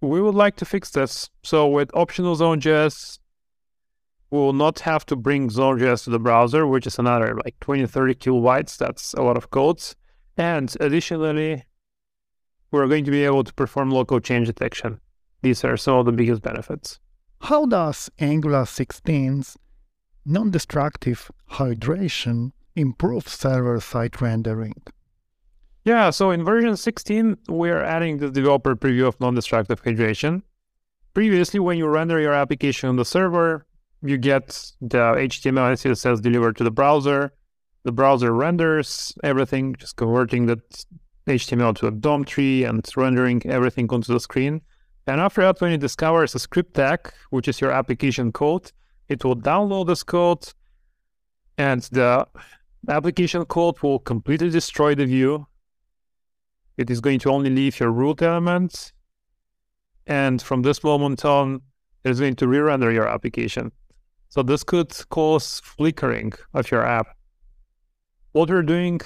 we 0.00 0.20
would 0.20 0.34
like 0.34 0.56
to 0.56 0.64
fix 0.64 0.90
this. 0.90 1.30
So 1.42 1.68
with 1.68 1.90
optional 1.94 2.34
Zone.js, 2.34 3.18
we 4.30 4.38
will 4.38 4.52
not 4.52 4.80
have 4.80 5.06
to 5.06 5.16
bring 5.16 5.50
Zone.js 5.50 6.04
to 6.04 6.10
the 6.10 6.18
browser, 6.18 6.66
which 6.66 6.86
is 6.86 6.98
another 6.98 7.38
like 7.44 7.58
20, 7.60 7.86
30 7.86 8.14
kilobytes. 8.14 8.76
That's 8.76 9.14
a 9.14 9.22
lot 9.22 9.36
of 9.36 9.50
codes. 9.50 9.96
And 10.36 10.74
additionally, 10.80 11.64
we're 12.70 12.86
going 12.86 13.04
to 13.04 13.10
be 13.10 13.24
able 13.24 13.44
to 13.44 13.54
perform 13.54 13.90
local 13.90 14.20
change 14.20 14.46
detection. 14.46 15.00
These 15.42 15.64
are 15.64 15.76
some 15.76 15.98
of 15.98 16.06
the 16.06 16.12
biggest 16.12 16.42
benefits. 16.42 17.00
How 17.40 17.64
does 17.66 18.10
Angular 18.18 18.64
16's 18.64 19.56
non-destructive 20.26 21.30
hydration 21.52 22.52
improve 22.76 23.28
server-side 23.28 24.20
rendering? 24.20 24.82
Yeah, 25.84 26.10
so 26.10 26.30
in 26.30 26.44
version 26.44 26.76
16, 26.76 27.38
we're 27.48 27.82
adding 27.82 28.18
the 28.18 28.30
developer 28.30 28.76
preview 28.76 29.06
of 29.06 29.18
non-destructive 29.20 29.82
hydration. 29.82 30.42
Previously, 31.14 31.60
when 31.60 31.78
you 31.78 31.86
render 31.86 32.20
your 32.20 32.34
application 32.34 32.90
on 32.90 32.96
the 32.96 33.04
server, 33.04 33.64
you 34.02 34.18
get 34.18 34.48
the 34.80 34.98
HTML 34.98 35.68
and 35.68 35.78
CSS 35.78 36.20
delivered 36.20 36.56
to 36.56 36.64
the 36.64 36.70
browser. 36.70 37.32
The 37.84 37.92
browser 37.92 38.32
renders 38.32 39.14
everything, 39.24 39.74
just 39.76 39.96
converting 39.96 40.46
that 40.46 40.84
HTML 41.26 41.74
to 41.76 41.88
a 41.88 41.90
DOM 41.90 42.24
tree 42.24 42.64
and 42.64 42.86
rendering 42.96 43.42
everything 43.46 43.88
onto 43.90 44.12
the 44.12 44.20
screen. 44.20 44.60
And 45.06 45.20
after 45.20 45.42
that, 45.42 45.60
when 45.60 45.72
it 45.72 45.80
discovers 45.80 46.34
a 46.34 46.38
script 46.38 46.74
tag, 46.74 47.12
which 47.30 47.48
is 47.48 47.60
your 47.60 47.70
application 47.70 48.32
code, 48.32 48.70
it 49.08 49.24
will 49.24 49.36
download 49.36 49.86
this 49.86 50.02
code 50.02 50.46
and 51.56 51.82
the 51.92 52.26
application 52.88 53.44
code 53.46 53.80
will 53.82 53.98
completely 53.98 54.50
destroy 54.50 54.94
the 54.94 55.06
view 55.06 55.46
it 56.78 56.90
is 56.90 57.00
going 57.00 57.18
to 57.18 57.30
only 57.30 57.50
leave 57.50 57.78
your 57.80 57.90
root 57.90 58.22
elements. 58.22 58.92
And 60.06 60.40
from 60.40 60.62
this 60.62 60.82
moment 60.82 61.24
on, 61.24 61.60
it 62.04 62.10
is 62.10 62.20
going 62.20 62.36
to 62.36 62.46
re-render 62.46 62.90
your 62.92 63.08
application. 63.08 63.72
So 64.30 64.42
this 64.42 64.62
could 64.62 64.92
cause 65.08 65.60
flickering 65.60 66.32
of 66.54 66.70
your 66.70 66.84
app. 66.84 67.16
What 68.32 68.50
we're 68.50 68.62
doing 68.62 69.00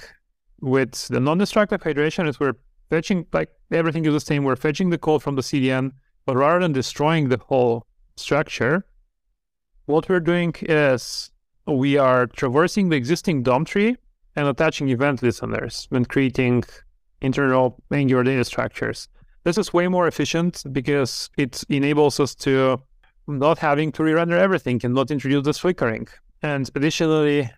with 0.60 1.08
the 1.08 1.20
non-destructive 1.20 1.80
hydration 1.80 2.28
is 2.28 2.40
we're 2.40 2.56
fetching, 2.90 3.26
like 3.32 3.50
everything 3.70 4.04
is 4.04 4.12
the 4.12 4.20
same, 4.20 4.44
we're 4.44 4.56
fetching 4.56 4.90
the 4.90 4.98
code 4.98 5.22
from 5.22 5.36
the 5.36 5.42
CDN, 5.42 5.92
but 6.26 6.36
rather 6.36 6.60
than 6.60 6.72
destroying 6.72 7.28
the 7.28 7.38
whole 7.38 7.86
structure, 8.16 8.84
what 9.86 10.08
we're 10.08 10.20
doing 10.20 10.54
is 10.62 11.30
we 11.66 11.96
are 11.96 12.26
traversing 12.26 12.88
the 12.88 12.96
existing 12.96 13.42
DOM 13.42 13.64
tree 13.64 13.96
and 14.36 14.46
attaching 14.48 14.88
event 14.88 15.22
listeners 15.22 15.86
when 15.90 16.04
creating 16.04 16.64
internal 17.20 17.82
Angular 17.92 18.24
data 18.24 18.44
structures. 18.44 19.08
This 19.44 19.58
is 19.58 19.72
way 19.72 19.88
more 19.88 20.06
efficient 20.06 20.62
because 20.72 21.30
it 21.36 21.64
enables 21.68 22.20
us 22.20 22.34
to 22.36 22.80
not 23.26 23.58
having 23.58 23.92
to 23.92 24.04
re-render 24.04 24.36
everything 24.36 24.80
and 24.84 24.94
not 24.94 25.10
introduce 25.10 25.44
this 25.44 25.58
flickering. 25.58 26.08
And 26.42 26.68
additionally, 26.74 27.50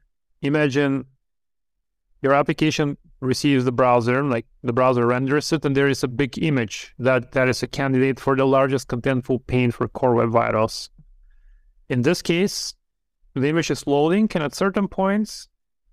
imagine 0.43 1.07
your 2.23 2.35
application 2.35 2.97
receives 3.21 3.65
the 3.65 3.73
browser, 3.73 4.23
like 4.23 4.47
the 4.63 4.73
browser 4.73 5.07
renders 5.07 5.53
it, 5.53 5.65
and 5.65 5.77
there 5.77 5.89
is 5.89 6.03
a 6.03 6.09
big 6.09 6.43
image 6.43 6.95
that, 6.99 7.33
that 7.33 7.49
is 7.49 7.63
a 7.63 7.67
candidate 7.67 8.21
for 8.21 8.37
the 8.37 8.47
largest 8.47 8.89
contentful 8.89 9.47
paint 9.47 9.75
for 9.75 9.89
Core 9.89 10.15
Web 10.15 10.31
Vitals. 10.31 10.91
In 11.89 12.03
this 12.03 12.23
case, 12.23 12.75
the 13.35 13.49
image 13.49 13.71
is 13.71 13.87
loading, 13.87 14.29
and 14.35 14.45
at 14.45 14.55
certain 14.55 14.89
points, 14.89 15.49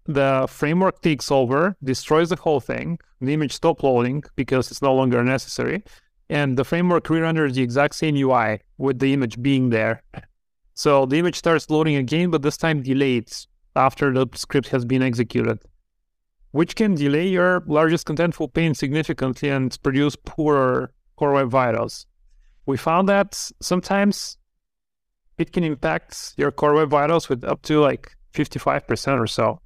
the 0.05 0.45
framework 0.49 1.01
takes 1.01 1.31
over, 1.31 1.75
destroys 1.83 2.29
the 2.29 2.35
whole 2.35 2.59
thing, 2.59 2.99
the 3.19 3.33
image 3.33 3.53
stops 3.53 3.83
loading 3.83 4.23
because 4.35 4.71
it's 4.71 4.81
no 4.81 4.93
longer 4.93 5.23
necessary, 5.23 5.83
and 6.31 6.57
the 6.57 6.63
framework 6.63 7.09
re-renders 7.09 7.55
the 7.55 7.61
exact 7.61 7.93
same 7.93 8.15
UI 8.15 8.61
with 8.77 8.99
the 8.99 9.13
image 9.13 9.41
being 9.41 9.69
there. 9.69 10.01
So 10.73 11.05
the 11.05 11.19
image 11.19 11.35
starts 11.35 11.69
loading 11.69 11.97
again, 11.97 12.31
but 12.31 12.41
this 12.41 12.55
time 12.55 12.81
delayed 12.81 13.29
after 13.75 14.13
the 14.13 14.25
script 14.35 14.69
has 14.69 14.85
been 14.85 15.03
executed, 15.03 15.59
which 16.51 16.77
can 16.77 16.95
delay 16.95 17.27
your 17.27 17.63
largest 17.67 18.07
contentful 18.07 18.53
paint 18.53 18.77
significantly 18.77 19.49
and 19.49 19.77
produce 19.83 20.15
poorer 20.15 20.93
Core 21.17 21.33
Web 21.33 21.49
Vitals. 21.49 22.07
We 22.65 22.77
found 22.77 23.09
that 23.09 23.51
sometimes 23.61 24.37
it 25.37 25.51
can 25.51 25.65
impact 25.65 26.33
your 26.37 26.51
Core 26.51 26.75
Web 26.75 26.89
Vitals 26.89 27.27
with 27.27 27.43
up 27.43 27.61
to 27.63 27.81
like 27.81 28.15
55% 28.33 29.19
or 29.19 29.27
so. 29.27 29.59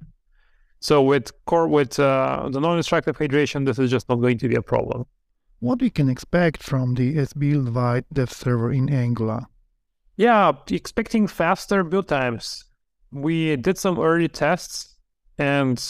So 0.80 1.00
with 1.00 1.32
core 1.46 1.68
with 1.68 1.98
uh, 1.98 2.48
the 2.50 2.60
non-instructive 2.60 3.16
hydration, 3.16 3.64
this 3.66 3.78
is 3.78 3.90
just 3.90 4.08
not 4.08 4.16
going 4.16 4.38
to 4.38 4.48
be 4.48 4.56
a 4.56 4.62
problem. 4.62 5.06
What 5.60 5.80
we 5.80 5.88
can 5.88 6.10
expect 6.10 6.62
from 6.62 6.94
the 6.94 7.16
esbuild 7.16 7.70
Vite 7.70 8.04
dev 8.12 8.30
server 8.30 8.72
in 8.72 8.90
Angular? 8.90 9.46
Yeah, 10.16 10.52
expecting 10.70 11.26
faster 11.26 11.82
build 11.82 12.08
times. 12.08 12.64
We 13.10 13.56
did 13.56 13.78
some 13.78 13.98
early 13.98 14.28
tests 14.28 14.96
and 15.38 15.82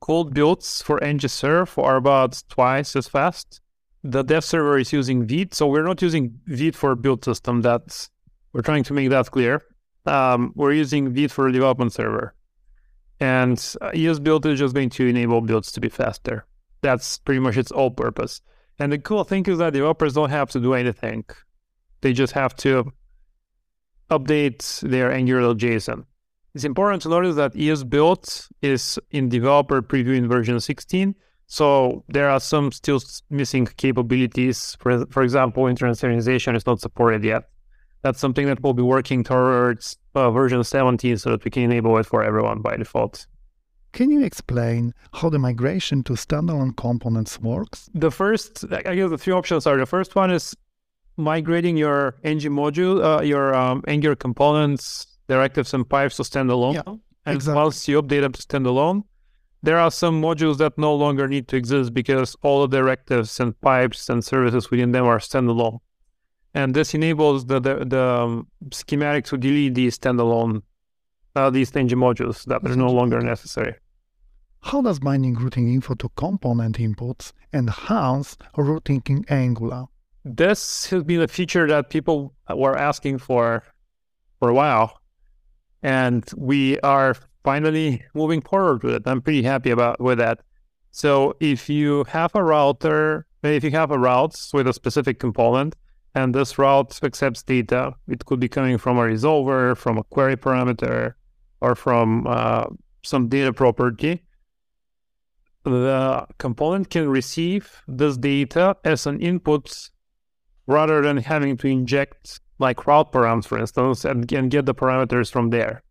cold 0.00 0.34
builds 0.34 0.82
for 0.82 0.98
ngserve 1.00 1.80
are 1.82 1.96
about 1.96 2.42
twice 2.48 2.96
as 2.96 3.06
fast. 3.06 3.60
The 4.02 4.22
dev 4.22 4.44
server 4.44 4.78
is 4.78 4.92
using 4.92 5.26
Vite, 5.26 5.54
so 5.54 5.68
we're 5.68 5.84
not 5.84 6.02
using 6.02 6.40
Vite 6.46 6.74
for 6.74 6.96
build 6.96 7.24
system. 7.24 7.62
That's 7.62 8.10
we're 8.52 8.62
trying 8.62 8.84
to 8.84 8.92
make 8.92 9.10
that 9.10 9.30
clear. 9.30 9.62
Um, 10.04 10.52
we're 10.56 10.72
using 10.72 11.14
Vite 11.14 11.30
for 11.30 11.50
development 11.52 11.92
server. 11.92 12.34
And 13.20 13.58
uh, 13.80 13.90
esbuild 13.92 14.46
is 14.46 14.58
just 14.58 14.74
going 14.74 14.90
to 14.90 15.06
enable 15.06 15.40
builds 15.40 15.70
to 15.72 15.80
be 15.80 15.88
faster. 15.88 16.44
That's 16.82 17.18
pretty 17.18 17.40
much 17.40 17.56
its 17.56 17.70
all 17.70 17.90
purpose. 17.90 18.42
And 18.78 18.92
the 18.92 18.98
cool 18.98 19.24
thing 19.24 19.44
is 19.46 19.58
that 19.58 19.72
developers 19.72 20.14
don't 20.14 20.30
have 20.30 20.50
to 20.50 20.60
do 20.60 20.74
anything. 20.74 21.24
They 22.02 22.12
just 22.12 22.32
have 22.34 22.54
to 22.56 22.92
update 24.10 24.80
their 24.80 25.10
Angular.json. 25.10 26.04
It's 26.54 26.64
important 26.64 27.02
to 27.02 27.08
notice 27.08 27.36
that 27.36 27.52
ES 27.54 27.84
is 28.62 28.98
in 29.10 29.28
developer 29.28 29.82
preview 29.82 30.16
in 30.16 30.28
version 30.28 30.58
16. 30.58 31.14
So 31.46 32.04
there 32.08 32.28
are 32.28 32.40
some 32.40 32.72
still 32.72 33.00
missing 33.30 33.66
capabilities. 33.66 34.76
For, 34.80 35.06
for 35.06 35.22
example, 35.22 35.64
internationalization 35.64 36.56
is 36.56 36.66
not 36.66 36.80
supported 36.80 37.24
yet. 37.24 37.44
That's 38.02 38.20
something 38.20 38.46
that 38.46 38.62
we'll 38.62 38.72
be 38.72 38.82
working 38.82 39.24
towards 39.24 39.96
uh, 40.14 40.30
version 40.30 40.62
17 40.62 41.18
so 41.18 41.30
that 41.30 41.44
we 41.44 41.50
can 41.50 41.64
enable 41.64 41.96
it 41.98 42.06
for 42.06 42.22
everyone 42.22 42.62
by 42.62 42.76
default. 42.76 43.26
Can 43.92 44.10
you 44.10 44.22
explain 44.22 44.92
how 45.14 45.30
the 45.30 45.38
migration 45.38 46.02
to 46.04 46.14
standalone 46.14 46.76
components 46.76 47.40
works? 47.40 47.88
The 47.94 48.10
first, 48.10 48.64
I 48.70 48.94
guess 48.94 49.10
the 49.10 49.18
three 49.18 49.32
options 49.32 49.66
are 49.66 49.76
the 49.76 49.86
first 49.86 50.14
one 50.14 50.30
is 50.30 50.54
migrating 51.16 51.76
your 51.76 52.14
ng 52.22 52.40
module, 52.40 53.02
uh, 53.02 53.22
your 53.22 53.54
um, 53.54 53.82
Angular 53.86 54.16
components, 54.16 55.06
directives, 55.28 55.72
and 55.72 55.88
pipes 55.88 56.16
to 56.16 56.22
standalone. 56.22 56.74
Yeah, 56.74 56.82
and 57.24 57.36
exactly. 57.36 57.62
once 57.62 57.88
you 57.88 58.02
update 58.02 58.20
them 58.20 58.32
to 58.32 58.42
standalone, 58.42 59.02
there 59.62 59.78
are 59.78 59.90
some 59.90 60.20
modules 60.20 60.58
that 60.58 60.76
no 60.78 60.94
longer 60.94 61.26
need 61.26 61.48
to 61.48 61.56
exist 61.56 61.92
because 61.94 62.36
all 62.42 62.66
the 62.66 62.76
directives 62.78 63.40
and 63.40 63.58
pipes 63.60 64.08
and 64.08 64.24
services 64.24 64.70
within 64.70 64.92
them 64.92 65.06
are 65.06 65.18
standalone. 65.18 65.78
And 66.54 66.74
this 66.74 66.94
enables 66.94 67.46
the, 67.46 67.60
the, 67.60 67.84
the 67.84 68.00
um, 68.00 68.46
schematic 68.72 69.24
to 69.26 69.36
delete 69.36 69.74
these 69.74 69.98
standalone, 69.98 70.62
uh, 71.36 71.50
these 71.50 71.74
ng 71.76 71.88
modules 71.90 72.44
that 72.46 72.64
are 72.64 72.76
no 72.76 72.90
longer 72.90 73.20
necessary. 73.20 73.74
How 74.62 74.82
does 74.82 74.98
binding 74.98 75.34
routing 75.34 75.72
info 75.72 75.94
to 75.94 76.08
component 76.16 76.78
inputs 76.78 77.32
enhance 77.52 78.36
routing 78.56 79.02
in 79.06 79.24
Angular? 79.28 79.84
This 80.24 80.86
has 80.90 81.04
been 81.04 81.20
a 81.20 81.28
feature 81.28 81.68
that 81.68 81.90
people 81.90 82.34
were 82.52 82.76
asking 82.76 83.18
for 83.18 83.62
for 84.40 84.48
a 84.48 84.54
while, 84.54 85.00
and 85.82 86.24
we 86.36 86.80
are 86.80 87.14
finally 87.44 88.02
moving 88.14 88.40
forward 88.40 88.82
with 88.82 88.94
it. 88.94 89.02
I'm 89.06 89.22
pretty 89.22 89.42
happy 89.42 89.70
about 89.70 90.00
with 90.00 90.18
that. 90.18 90.40
So 90.90 91.36
if 91.38 91.68
you 91.68 92.04
have 92.08 92.34
a 92.34 92.42
router, 92.42 93.26
if 93.42 93.62
you 93.62 93.70
have 93.70 93.92
a 93.92 93.98
route 93.98 94.36
with 94.52 94.66
a 94.66 94.72
specific 94.72 95.20
component, 95.20 95.76
and 96.14 96.34
this 96.34 96.58
route 96.58 96.98
accepts 97.02 97.42
data, 97.42 97.92
it 98.08 98.24
could 98.24 98.40
be 98.40 98.48
coming 98.48 98.78
from 98.78 98.98
a 98.98 99.02
resolver, 99.02 99.76
from 99.76 99.98
a 99.98 100.02
query 100.04 100.36
parameter, 100.36 101.12
or 101.60 101.74
from 101.74 102.26
uh, 102.26 102.66
some 103.02 103.28
data 103.28 103.52
property 103.52 104.22
the 105.70 106.26
component 106.38 106.90
can 106.90 107.08
receive 107.08 107.82
this 107.88 108.16
data 108.16 108.76
as 108.84 109.06
an 109.06 109.20
input 109.20 109.90
rather 110.66 111.02
than 111.02 111.16
having 111.16 111.56
to 111.56 111.66
inject 111.66 112.40
like 112.58 112.86
route 112.86 113.12
params, 113.12 113.46
for 113.46 113.58
instance, 113.58 114.04
and, 114.04 114.26
get 114.26 114.66
the 114.66 114.74
parameters 114.74 115.30
from 115.30 115.50
there. 115.50 115.82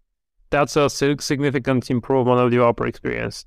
That's 0.49 0.75
a 0.75 0.89
significant 0.89 1.89
improvement 1.91 2.39
of 2.39 2.51
developer 2.51 2.88
experience. 2.88 3.45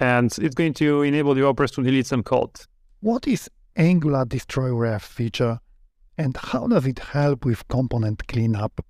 And 0.00 0.36
it's 0.38 0.54
going 0.54 0.74
to 0.74 1.02
enable 1.02 1.34
developers 1.34 1.70
to 1.72 1.82
delete 1.82 2.06
some 2.06 2.22
code. 2.22 2.50
What 3.00 3.28
is 3.28 3.48
Angular 3.76 4.24
Destroy 4.24 4.72
Ref 4.72 5.02
feature 5.04 5.60
and 6.16 6.36
how 6.36 6.66
does 6.66 6.86
it 6.86 6.98
help 6.98 7.44
with 7.44 7.66
component 7.68 8.26
cleanup? 8.26 8.84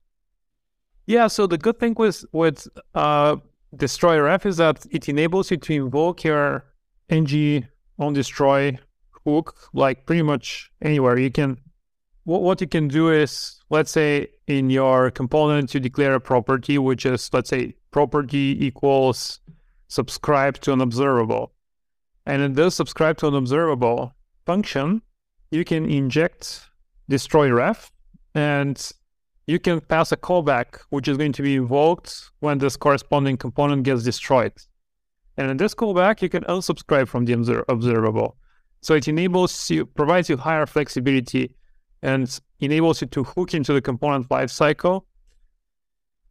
Yeah, 1.07 1.27
so 1.27 1.47
the 1.47 1.59
good 1.59 1.79
thing 1.79 1.95
with 1.99 2.25
with 2.33 2.67
uh, 2.95 3.37
destroy 3.77 4.21
ref 4.21 4.47
is 4.47 4.57
that 4.57 4.87
it 4.91 5.09
enables 5.09 5.51
you 5.51 5.59
to 5.59 5.73
invoke 5.73 6.25
your 6.25 6.65
ng 7.11 7.67
on 7.99 8.13
destroy 8.15 8.79
hook 9.25 9.57
like 9.73 10.07
pretty 10.07 10.23
much 10.23 10.71
anywhere. 10.83 11.19
You 11.19 11.31
can 11.31 11.59
what, 12.25 12.43
what 12.43 12.61
you 12.61 12.67
can 12.67 12.89
do 12.89 13.11
is 13.11 13.61
let's 13.71 13.91
say 13.91 14.29
in 14.47 14.71
your 14.71 15.11
component 15.11 15.75
you 15.75 15.81
declare 15.81 16.15
a 16.15 16.21
property 16.21 16.79
which 16.79 17.05
is 17.05 17.31
let's 17.33 17.51
say 17.51 17.75
property 17.91 18.57
equals 18.65 19.41
subscribe 19.89 20.61
to 20.61 20.73
an 20.73 20.81
observable. 20.81 21.53
And 22.27 22.41
in 22.41 22.55
this 22.55 22.75
subscribe 22.75 23.19
to 23.19 23.29
an 23.29 23.35
observable 23.35 24.15
function, 24.47 25.03
you 25.51 25.65
can 25.65 25.85
inject 25.91 26.71
destroy 27.09 27.51
ref 27.51 27.93
and 28.35 28.91
you 29.47 29.59
can 29.59 29.81
pass 29.81 30.13
a 30.13 30.17
callback, 30.17 30.79
which 30.91 31.09
is 31.09 31.17
going 31.17 31.33
to 31.33 31.43
be 31.43 31.57
invoked 31.57 32.31
when 32.41 32.59
this 32.59 32.77
corresponding 32.77 33.37
component 33.37 33.83
gets 33.83 34.03
destroyed. 34.03 34.53
And 35.37 35.51
in 35.51 35.57
this 35.57 35.75
callback, 35.75 36.23
you 36.23 36.29
can 36.29 36.45
unsubscribe 36.45 37.09
from 37.09 37.25
the 37.25 37.65
observable. 37.69 38.37
So 38.81 38.95
it 38.95 39.09
enables 39.09 39.71
you, 39.71 39.87
provides 39.87 40.29
you 40.29 40.37
higher 40.37 40.67
flexibility 40.67 41.55
and 42.03 42.41
enables 42.61 43.01
you 43.01 43.07
to 43.09 43.25
hook 43.25 43.55
into 43.55 43.73
the 43.73 43.81
component 43.81 44.29
lifecycle 44.29 45.03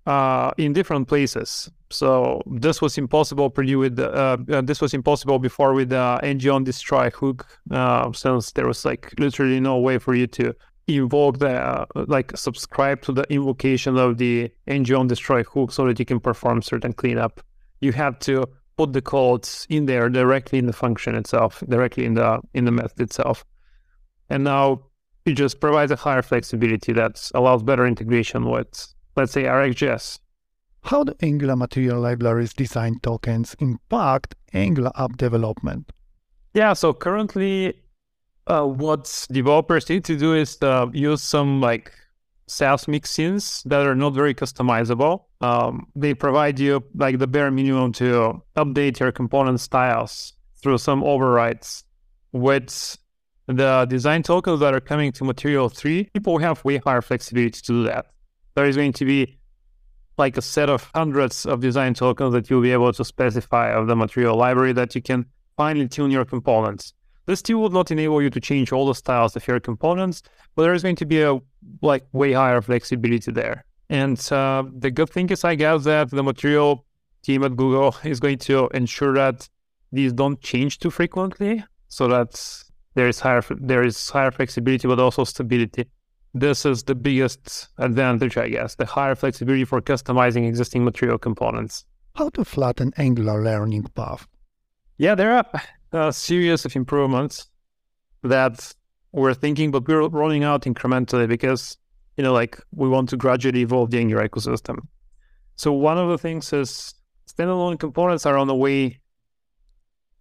uh, 0.06 0.52
in 0.58 0.74
different 0.74 1.08
places. 1.08 1.70
So 1.90 2.42
this 2.48 2.82
was 2.82 2.98
impossible 2.98 3.50
pretty 3.50 3.76
with 3.76 3.96
the, 3.96 4.12
uh, 4.12 4.38
uh, 4.52 4.62
this 4.62 4.82
was 4.82 4.94
impossible 4.94 5.40
before 5.40 5.74
with 5.74 5.90
the 5.90 6.20
ng 6.24 6.50
on 6.50 6.64
destroy 6.64 7.10
hook, 7.12 7.46
uh, 7.72 8.12
since 8.14 8.52
there 8.52 8.68
was 8.68 8.86
like 8.86 9.14
literally 9.20 9.60
no 9.60 9.78
way 9.78 9.98
for 10.00 10.16
you 10.16 10.28
to 10.28 10.54
invoke 10.88 11.40
the 11.40 11.52
uh, 11.52 11.86
like 12.08 12.36
subscribe 12.36 13.02
to 13.04 13.12
the 13.12 13.24
invocation 13.34 13.98
of 13.98 14.18
the 14.18 14.52
ng 14.68 15.08
destroy 15.08 15.44
hook 15.44 15.72
so 15.72 15.88
that 15.88 16.00
you 16.00 16.06
can 16.06 16.20
perform 16.20 16.62
certain 16.62 16.94
cleanup. 16.94 17.42
You 17.82 17.92
have 17.94 18.20
to 18.20 18.46
put 18.78 18.94
the 18.94 19.02
codes 19.02 19.68
in 19.70 19.86
there 19.86 20.10
directly 20.10 20.60
in 20.60 20.66
the 20.66 20.74
function 20.74 21.16
itself, 21.16 21.64
directly 21.70 22.06
in 22.06 22.16
the 22.16 22.40
in 22.54 22.66
the 22.66 22.72
method 22.72 23.00
itself. 23.02 23.46
And 24.30 24.44
now 24.44 24.82
it 25.26 25.34
just 25.34 25.60
provides 25.60 25.92
a 25.92 25.96
higher 25.96 26.22
flexibility 26.22 26.92
that 26.94 27.30
allows 27.34 27.64
better 27.64 27.86
integration 27.86 28.50
with, 28.50 28.94
let's 29.16 29.32
say, 29.32 29.44
RxJS. 29.44 30.20
How 30.84 31.06
do 31.06 31.14
Angular 31.22 31.56
Material 31.56 32.00
Libraries 32.00 32.54
design 32.54 33.00
tokens 33.02 33.56
impact 33.60 34.36
Angular 34.54 34.92
app 34.98 35.16
development? 35.16 35.92
Yeah, 36.54 36.74
so 36.74 36.94
currently 36.94 37.74
uh, 38.48 38.66
what 38.66 39.28
developers 39.32 39.90
need 39.90 40.04
to 40.06 40.18
do 40.18 40.34
is 40.34 40.58
uh, 40.62 40.88
use 40.94 41.22
some 41.22 41.62
like 41.62 41.92
Sass 42.48 42.86
mixins 42.86 43.64
that 43.64 43.86
are 43.88 43.96
not 43.96 44.14
very 44.14 44.34
customizable. 44.34 45.24
Um, 45.42 45.88
they 45.96 46.14
provide 46.14 46.60
you 46.60 46.84
like 46.96 47.18
the 47.18 47.28
bare 47.28 47.52
minimum 47.52 47.94
to 47.94 48.42
update 48.58 49.00
your 49.00 49.12
component 49.12 49.60
styles 49.60 50.34
through 50.62 50.78
some 50.78 51.04
overrides. 51.04 51.84
With 52.34 52.98
the 53.48 53.86
design 53.90 54.24
tokens 54.24 54.60
that 54.60 54.74
are 54.74 54.80
coming 54.80 55.12
to 55.14 55.24
Material 55.24 55.70
3, 55.70 56.06
people 56.14 56.38
have 56.40 56.64
way 56.66 56.78
higher 56.78 57.02
flexibility 57.02 57.62
to 57.62 57.68
do 57.68 57.84
that. 57.84 58.08
There 58.56 58.66
is 58.66 58.76
going 58.76 58.94
to 58.94 59.06
be 59.06 59.40
like 60.18 60.38
a 60.38 60.42
set 60.42 60.70
of 60.70 60.90
hundreds 60.94 61.46
of 61.46 61.60
design 61.60 61.94
tokens 61.94 62.34
that 62.34 62.50
you'll 62.50 62.62
be 62.62 62.72
able 62.72 62.92
to 62.94 63.06
specify 63.06 63.72
of 63.72 63.88
the 63.88 63.96
material 63.96 64.36
library 64.36 64.74
that 64.74 64.96
you 64.96 65.02
can 65.02 65.26
finely 65.58 65.88
tune 65.88 66.12
your 66.12 66.26
components. 66.26 66.94
This 67.26 67.42
tool 67.42 67.62
will 67.62 67.70
not 67.70 67.92
enable 67.92 68.22
you 68.22 68.30
to 68.30 68.40
change 68.40 68.72
all 68.72 68.86
the 68.86 68.96
styles 68.96 69.36
of 69.36 69.48
your 69.48 69.60
components, 69.60 70.24
but 70.56 70.64
there 70.64 70.74
is 70.74 70.84
going 70.84 70.98
to 70.98 71.06
be 71.06 71.22
a 71.22 71.40
like 71.82 72.06
way 72.12 72.34
higher 72.34 72.62
flexibility 72.62 73.32
there. 73.32 73.66
And 73.90 74.20
uh, 74.32 74.64
the 74.78 74.92
good 74.92 75.10
thing 75.10 75.30
is, 75.30 75.44
I 75.44 75.56
guess, 75.56 75.84
that 75.86 76.10
the 76.10 76.24
material 76.24 76.86
team 77.22 77.44
at 77.44 77.56
Google 77.56 77.96
is 78.04 78.20
going 78.20 78.40
to 78.40 78.68
ensure 78.74 79.14
that 79.14 79.48
these 79.92 80.12
don't 80.12 80.42
change 80.42 80.80
too 80.80 80.90
frequently, 80.90 81.64
so 81.88 82.08
that 82.08 82.64
there 82.96 83.08
is 83.08 83.20
higher 83.20 83.44
there 83.62 83.84
is 83.84 84.10
higher 84.10 84.32
flexibility, 84.32 84.88
but 84.88 85.00
also 85.00 85.24
stability. 85.24 85.86
This 86.34 86.66
is 86.66 86.84
the 86.84 86.96
biggest 86.96 87.70
advantage, 87.78 88.38
I 88.38 88.50
guess, 88.50 88.76
the 88.76 88.86
higher 88.86 89.16
flexibility 89.16 89.66
for 89.66 89.82
customizing 89.82 90.48
existing 90.48 90.84
material 90.84 91.20
components. 91.20 91.86
how 92.16 92.30
to 92.30 92.46
flatten 92.46 92.94
Angular 92.98 93.44
learning 93.44 93.84
path. 93.96 94.28
Yeah, 94.98 95.16
there 95.16 95.34
are 95.34 95.46
a 95.94 96.12
series 96.12 96.66
of 96.66 96.76
improvements 96.76 97.48
that 98.24 98.74
we're 99.12 99.34
thinking, 99.34 99.72
but 99.72 99.88
we're 99.88 100.08
rolling 100.08 100.44
out 100.44 100.64
incrementally 100.64 101.28
because, 101.28 101.78
you 102.18 102.24
know, 102.24 102.34
like 102.34 102.60
we 102.72 102.90
want 102.90 103.10
to 103.10 103.18
gradually 103.18 103.62
evolve 103.62 103.92
the 103.92 104.00
Angular 104.00 104.28
ecosystem. 104.28 104.80
So 105.56 105.72
one 105.72 105.98
of 105.98 106.10
the 106.10 106.18
things 106.18 106.52
is 106.52 106.96
standalone 107.28 107.80
components 107.80 108.26
are 108.26 108.38
on 108.38 108.48
the 108.48 108.56
way, 108.56 109.00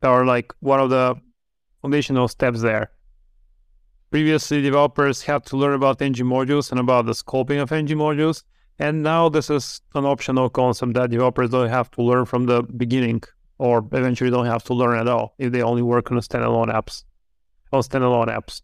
are 0.02 0.26
like 0.26 0.52
one 0.61 0.80
of 0.80 0.90
the 0.90 1.16
foundational 1.80 2.28
steps 2.28 2.61
there. 2.61 2.90
Previously, 4.11 4.61
developers 4.61 5.22
had 5.22 5.46
to 5.46 5.56
learn 5.56 5.72
about 5.72 6.02
ng 6.02 6.12
modules 6.14 6.70
and 6.70 6.78
about 6.78 7.06
the 7.06 7.12
scoping 7.12 7.62
of 7.62 7.72
ng 7.72 7.87
modules. 7.87 8.42
And 8.78 9.02
now 9.02 9.28
this 9.28 9.48
is 9.48 9.80
an 9.94 10.04
optional 10.04 10.50
concept 10.50 10.94
that 10.94 11.11
developers 11.11 11.50
don't 11.50 11.70
have 11.70 11.90
to 11.92 12.02
learn 12.02 12.26
from 12.26 12.46
the 12.46 12.62
beginning 12.62 13.22
or 13.62 13.79
eventually 13.92 14.29
don't 14.29 14.46
have 14.46 14.64
to 14.64 14.75
learn 14.75 14.98
at 14.98 15.07
all 15.07 15.35
if 15.38 15.53
they 15.53 15.62
only 15.62 15.83
work 15.83 16.11
on 16.11 16.18
standalone 16.18 16.72
apps, 16.75 17.05
on 17.72 17.81
standalone 17.81 18.27
apps. 18.27 18.61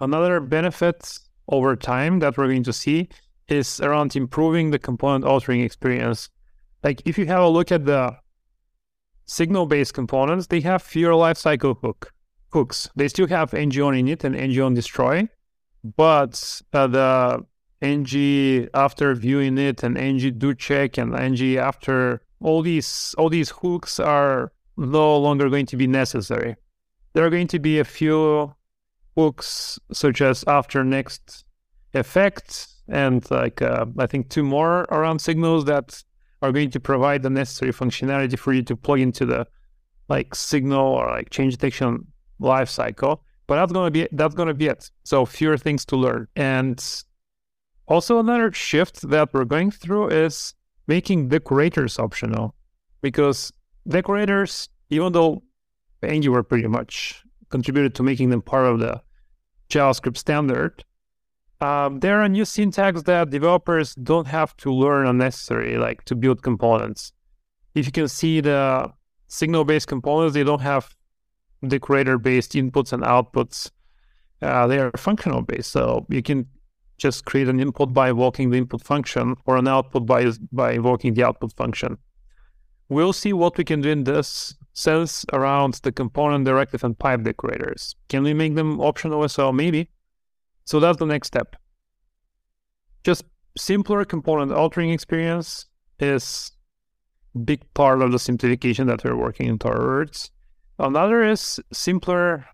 Another 0.00 0.40
benefit 0.40 1.20
over 1.46 1.76
time 1.76 2.18
that 2.18 2.36
we're 2.36 2.48
going 2.48 2.64
to 2.64 2.72
see 2.72 3.08
is 3.46 3.78
around 3.80 4.16
improving 4.16 4.72
the 4.72 4.80
component 4.80 5.24
authoring 5.24 5.64
experience. 5.64 6.28
Like 6.82 7.02
if 7.04 7.18
you 7.18 7.26
have 7.26 7.44
a 7.44 7.48
look 7.48 7.70
at 7.70 7.84
the 7.84 8.16
signal-based 9.26 9.94
components, 9.94 10.48
they 10.48 10.60
have 10.62 10.82
fewer 10.82 11.12
lifecycle 11.12 11.78
hook 11.80 12.12
hooks. 12.52 12.90
They 12.96 13.06
still 13.06 13.28
have 13.28 13.54
ng 13.54 13.80
on 13.80 13.94
init 13.94 14.24
and 14.24 14.34
ng 14.34 14.60
on 14.60 14.74
destroy, 14.74 15.28
but 15.84 16.62
uh, 16.72 16.88
the 16.88 17.46
ng 17.80 18.68
after 18.74 19.14
view 19.14 19.38
init 19.38 19.84
and 19.84 19.96
ng 19.96 20.36
do 20.36 20.52
check 20.52 20.98
and 20.98 21.14
ng 21.14 21.58
after 21.58 22.22
all 22.42 22.62
these 22.62 23.14
all 23.18 23.28
these 23.28 23.50
hooks 23.50 24.00
are 24.00 24.52
no 24.76 25.16
longer 25.18 25.48
going 25.48 25.66
to 25.66 25.76
be 25.76 25.86
necessary. 25.86 26.56
There 27.12 27.24
are 27.24 27.30
going 27.30 27.48
to 27.48 27.58
be 27.58 27.78
a 27.78 27.84
few 27.84 28.54
hooks 29.16 29.78
such 29.92 30.20
as 30.20 30.44
after 30.46 30.82
next 30.82 31.44
effect 31.94 32.68
and 32.88 33.28
like 33.30 33.60
uh, 33.62 33.86
I 33.98 34.06
think 34.06 34.28
two 34.28 34.42
more 34.42 34.82
around 34.90 35.20
signals 35.20 35.66
that 35.66 36.02
are 36.40 36.52
going 36.52 36.70
to 36.70 36.80
provide 36.80 37.22
the 37.22 37.30
necessary 37.30 37.72
functionality 37.72 38.38
for 38.38 38.52
you 38.52 38.62
to 38.62 38.76
plug 38.76 39.00
into 39.00 39.24
the 39.26 39.46
like 40.08 40.34
signal 40.34 40.86
or 40.86 41.06
like 41.10 41.30
change 41.30 41.54
detection 41.54 42.06
lifecycle. 42.40 43.20
But 43.46 43.56
that's 43.56 43.72
gonna 43.72 43.90
be 43.90 44.08
that's 44.12 44.34
gonna 44.34 44.54
be 44.54 44.66
it. 44.66 44.90
So 45.04 45.24
fewer 45.24 45.56
things 45.56 45.84
to 45.86 45.96
learn. 45.96 46.28
And 46.36 46.82
also 47.86 48.18
another 48.18 48.52
shift 48.52 49.08
that 49.10 49.32
we're 49.32 49.44
going 49.44 49.70
through 49.70 50.08
is 50.08 50.54
making 50.94 51.28
decorators 51.28 51.98
optional. 51.98 52.54
Because 53.00 53.52
decorators, 53.88 54.68
even 54.90 55.12
though 55.12 55.42
Angular 56.02 56.42
pretty 56.42 56.68
much 56.68 56.92
contributed 57.48 57.94
to 57.96 58.02
making 58.02 58.28
them 58.30 58.42
part 58.42 58.66
of 58.72 58.76
the 58.84 58.94
JavaScript 59.72 60.18
standard, 60.18 60.84
um, 61.60 62.00
there 62.00 62.20
are 62.20 62.28
new 62.28 62.44
syntax 62.44 63.02
that 63.04 63.30
developers 63.30 63.94
don't 64.10 64.26
have 64.26 64.50
to 64.62 64.68
learn 64.84 65.06
unnecessarily, 65.06 65.76
like 65.78 66.04
to 66.04 66.14
build 66.14 66.42
components. 66.42 67.12
If 67.74 67.86
you 67.86 67.92
can 67.92 68.08
see 68.08 68.40
the 68.40 68.92
signal-based 69.28 69.88
components, 69.88 70.34
they 70.34 70.44
don't 70.44 70.60
have 70.72 70.84
decorator-based 71.66 72.52
inputs 72.52 72.92
and 72.92 73.02
outputs. 73.02 73.70
Uh, 74.42 74.66
they 74.66 74.78
are 74.78 74.90
functional-based, 74.96 75.70
so 75.70 76.04
you 76.10 76.22
can 76.22 76.46
just 77.02 77.24
create 77.24 77.48
an 77.48 77.58
input 77.58 77.92
by 77.92 78.10
invoking 78.10 78.50
the 78.50 78.58
input 78.58 78.82
function 78.82 79.34
or 79.44 79.56
an 79.56 79.66
output 79.66 80.06
by 80.06 80.30
by 80.52 80.72
invoking 80.72 81.14
the 81.14 81.24
output 81.24 81.52
function. 81.52 81.98
We'll 82.88 83.12
see 83.12 83.32
what 83.32 83.58
we 83.58 83.64
can 83.64 83.80
do 83.80 83.90
in 83.90 84.04
this 84.04 84.54
sense 84.72 85.24
around 85.32 85.74
the 85.82 85.92
component 85.92 86.44
directive 86.44 86.84
and 86.84 86.98
pipe 86.98 87.22
decorators. 87.22 87.96
Can 88.08 88.22
we 88.22 88.34
make 88.34 88.54
them 88.54 88.80
optional 88.80 89.24
as 89.24 89.36
well? 89.36 89.52
Maybe. 89.52 89.88
So 90.64 90.78
that's 90.78 90.98
the 90.98 91.06
next 91.06 91.26
step. 91.28 91.56
Just 93.02 93.24
simpler 93.58 94.04
component 94.04 94.52
authoring 94.52 94.94
experience 94.94 95.66
is 95.98 96.52
big 97.44 97.60
part 97.74 98.00
of 98.02 98.12
the 98.12 98.18
simplification 98.18 98.86
that 98.86 99.02
we're 99.04 99.16
working 99.16 99.58
towards. 99.58 100.30
Another 100.78 101.24
is 101.24 101.60
simpler 101.72 102.46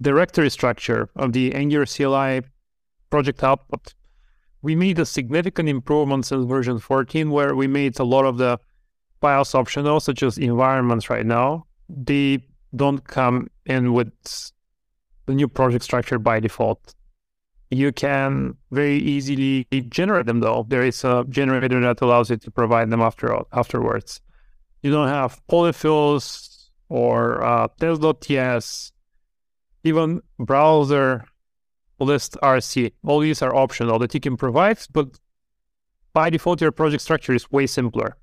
directory 0.00 0.50
structure 0.50 1.08
of 1.16 1.32
the 1.32 1.54
Angular 1.54 1.86
CLI 1.86 2.42
project 3.10 3.42
output. 3.42 3.94
We 4.62 4.74
made 4.74 4.98
a 4.98 5.06
significant 5.06 5.68
improvement 5.68 6.26
since 6.26 6.46
version 6.46 6.78
14, 6.78 7.30
where 7.30 7.54
we 7.54 7.66
made 7.66 7.98
a 7.98 8.04
lot 8.04 8.24
of 8.24 8.38
the 8.38 8.58
files 9.20 9.54
optional, 9.54 10.00
such 10.00 10.22
as 10.22 10.38
environments 10.38 11.08
right 11.10 11.26
now. 11.26 11.66
They 11.88 12.46
don't 12.74 13.06
come 13.06 13.48
in 13.64 13.92
with 13.92 14.12
the 15.26 15.34
new 15.34 15.48
project 15.48 15.84
structure 15.84 16.18
by 16.18 16.40
default. 16.40 16.94
You 17.70 17.92
can 17.92 18.56
very 18.70 18.98
easily 18.98 19.66
generate 19.88 20.26
them 20.26 20.40
though. 20.40 20.66
There 20.68 20.84
is 20.84 21.02
a 21.04 21.24
generator 21.28 21.80
that 21.80 22.00
allows 22.00 22.30
you 22.30 22.36
to 22.36 22.50
provide 22.50 22.90
them 22.90 23.00
after 23.00 23.36
afterwards. 23.52 24.20
You 24.82 24.92
don't 24.92 25.08
have 25.08 25.40
polyfills 25.48 26.68
or 26.88 27.42
uh, 27.42 27.66
test.ts, 27.80 28.92
even 29.82 30.22
browser 30.38 31.24
list 31.98 32.36
RC. 32.42 32.92
All 33.04 33.20
these 33.20 33.42
are 33.42 33.54
optional 33.54 33.98
that 33.98 34.14
you 34.14 34.20
can 34.20 34.36
provide, 34.36 34.78
but 34.92 35.08
by 36.12 36.30
default, 36.30 36.60
your 36.60 36.72
project 36.72 37.02
structure 37.02 37.34
is 37.34 37.50
way 37.50 37.66
simpler. 37.66 38.16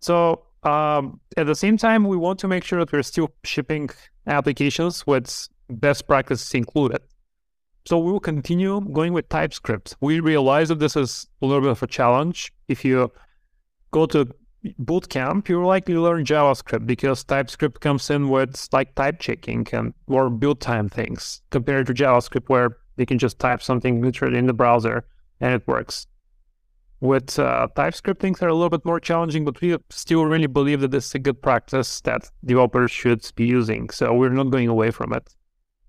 So 0.00 0.46
um, 0.62 1.20
at 1.36 1.46
the 1.46 1.54
same 1.54 1.76
time, 1.76 2.04
we 2.04 2.16
want 2.16 2.38
to 2.40 2.48
make 2.48 2.64
sure 2.64 2.78
that 2.80 2.92
we're 2.92 3.02
still 3.02 3.32
shipping 3.44 3.90
applications 4.26 5.06
with 5.06 5.48
best 5.68 6.06
practices 6.06 6.52
included. 6.54 7.00
So 7.86 7.98
we 7.98 8.12
will 8.12 8.20
continue 8.20 8.80
going 8.92 9.12
with 9.12 9.28
TypeScript. 9.28 9.96
We 10.00 10.20
realize 10.20 10.68
that 10.68 10.78
this 10.78 10.96
is 10.96 11.26
a 11.40 11.46
little 11.46 11.62
bit 11.62 11.70
of 11.70 11.82
a 11.82 11.86
challenge. 11.86 12.52
If 12.68 12.84
you 12.84 13.10
go 13.90 14.06
to 14.06 14.28
bootcamp, 14.64 15.48
you 15.48 15.64
likely 15.64 15.96
learn 15.96 16.24
JavaScript 16.24 16.86
because 16.86 17.24
TypeScript 17.24 17.80
comes 17.80 18.10
in 18.10 18.28
with 18.28 18.68
like 18.72 18.94
type 18.94 19.18
checking 19.18 19.66
and 19.72 19.94
more 20.06 20.30
build 20.30 20.60
time 20.60 20.88
things 20.88 21.42
compared 21.50 21.86
to 21.86 21.94
JavaScript 21.94 22.48
where 22.48 22.76
you 22.96 23.06
can 23.06 23.18
just 23.18 23.38
type 23.38 23.62
something 23.62 24.02
literally 24.02 24.38
in 24.38 24.46
the 24.46 24.52
browser 24.52 25.04
and 25.40 25.54
it 25.54 25.66
works. 25.66 26.06
With 27.00 27.38
uh, 27.38 27.68
TypeScript, 27.74 28.20
things 28.20 28.42
are 28.42 28.48
a 28.48 28.54
little 28.54 28.68
bit 28.68 28.84
more 28.84 29.00
challenging, 29.00 29.46
but 29.46 29.58
we 29.62 29.76
still 29.88 30.26
really 30.26 30.46
believe 30.46 30.82
that 30.82 30.90
this 30.90 31.06
is 31.06 31.14
a 31.14 31.18
good 31.18 31.40
practice 31.40 32.02
that 32.02 32.30
developers 32.44 32.90
should 32.90 33.26
be 33.36 33.46
using. 33.46 33.88
So 33.88 34.12
we're 34.12 34.28
not 34.28 34.50
going 34.50 34.68
away 34.68 34.90
from 34.90 35.14
it. 35.14 35.34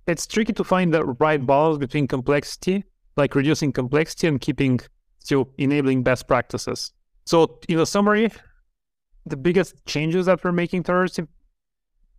It's 0.08 0.26
tricky 0.26 0.54
to 0.54 0.64
find 0.64 0.94
the 0.94 1.04
right 1.04 1.46
balance 1.46 1.78
between 1.78 2.08
complexity, 2.08 2.86
like 3.18 3.36
reducing 3.36 3.74
complexity 3.74 4.28
and 4.28 4.40
keeping 4.40 4.80
still 5.20 5.50
enabling 5.58 6.04
best 6.04 6.28
practices. 6.28 6.94
So, 7.26 7.60
in 7.70 7.80
a 7.80 7.86
summary, 7.86 8.32
the 9.26 9.38
biggest 9.38 9.76
changes 9.86 10.26
that 10.26 10.44
we're 10.44 10.52
making 10.52 10.84
towards, 10.84 11.20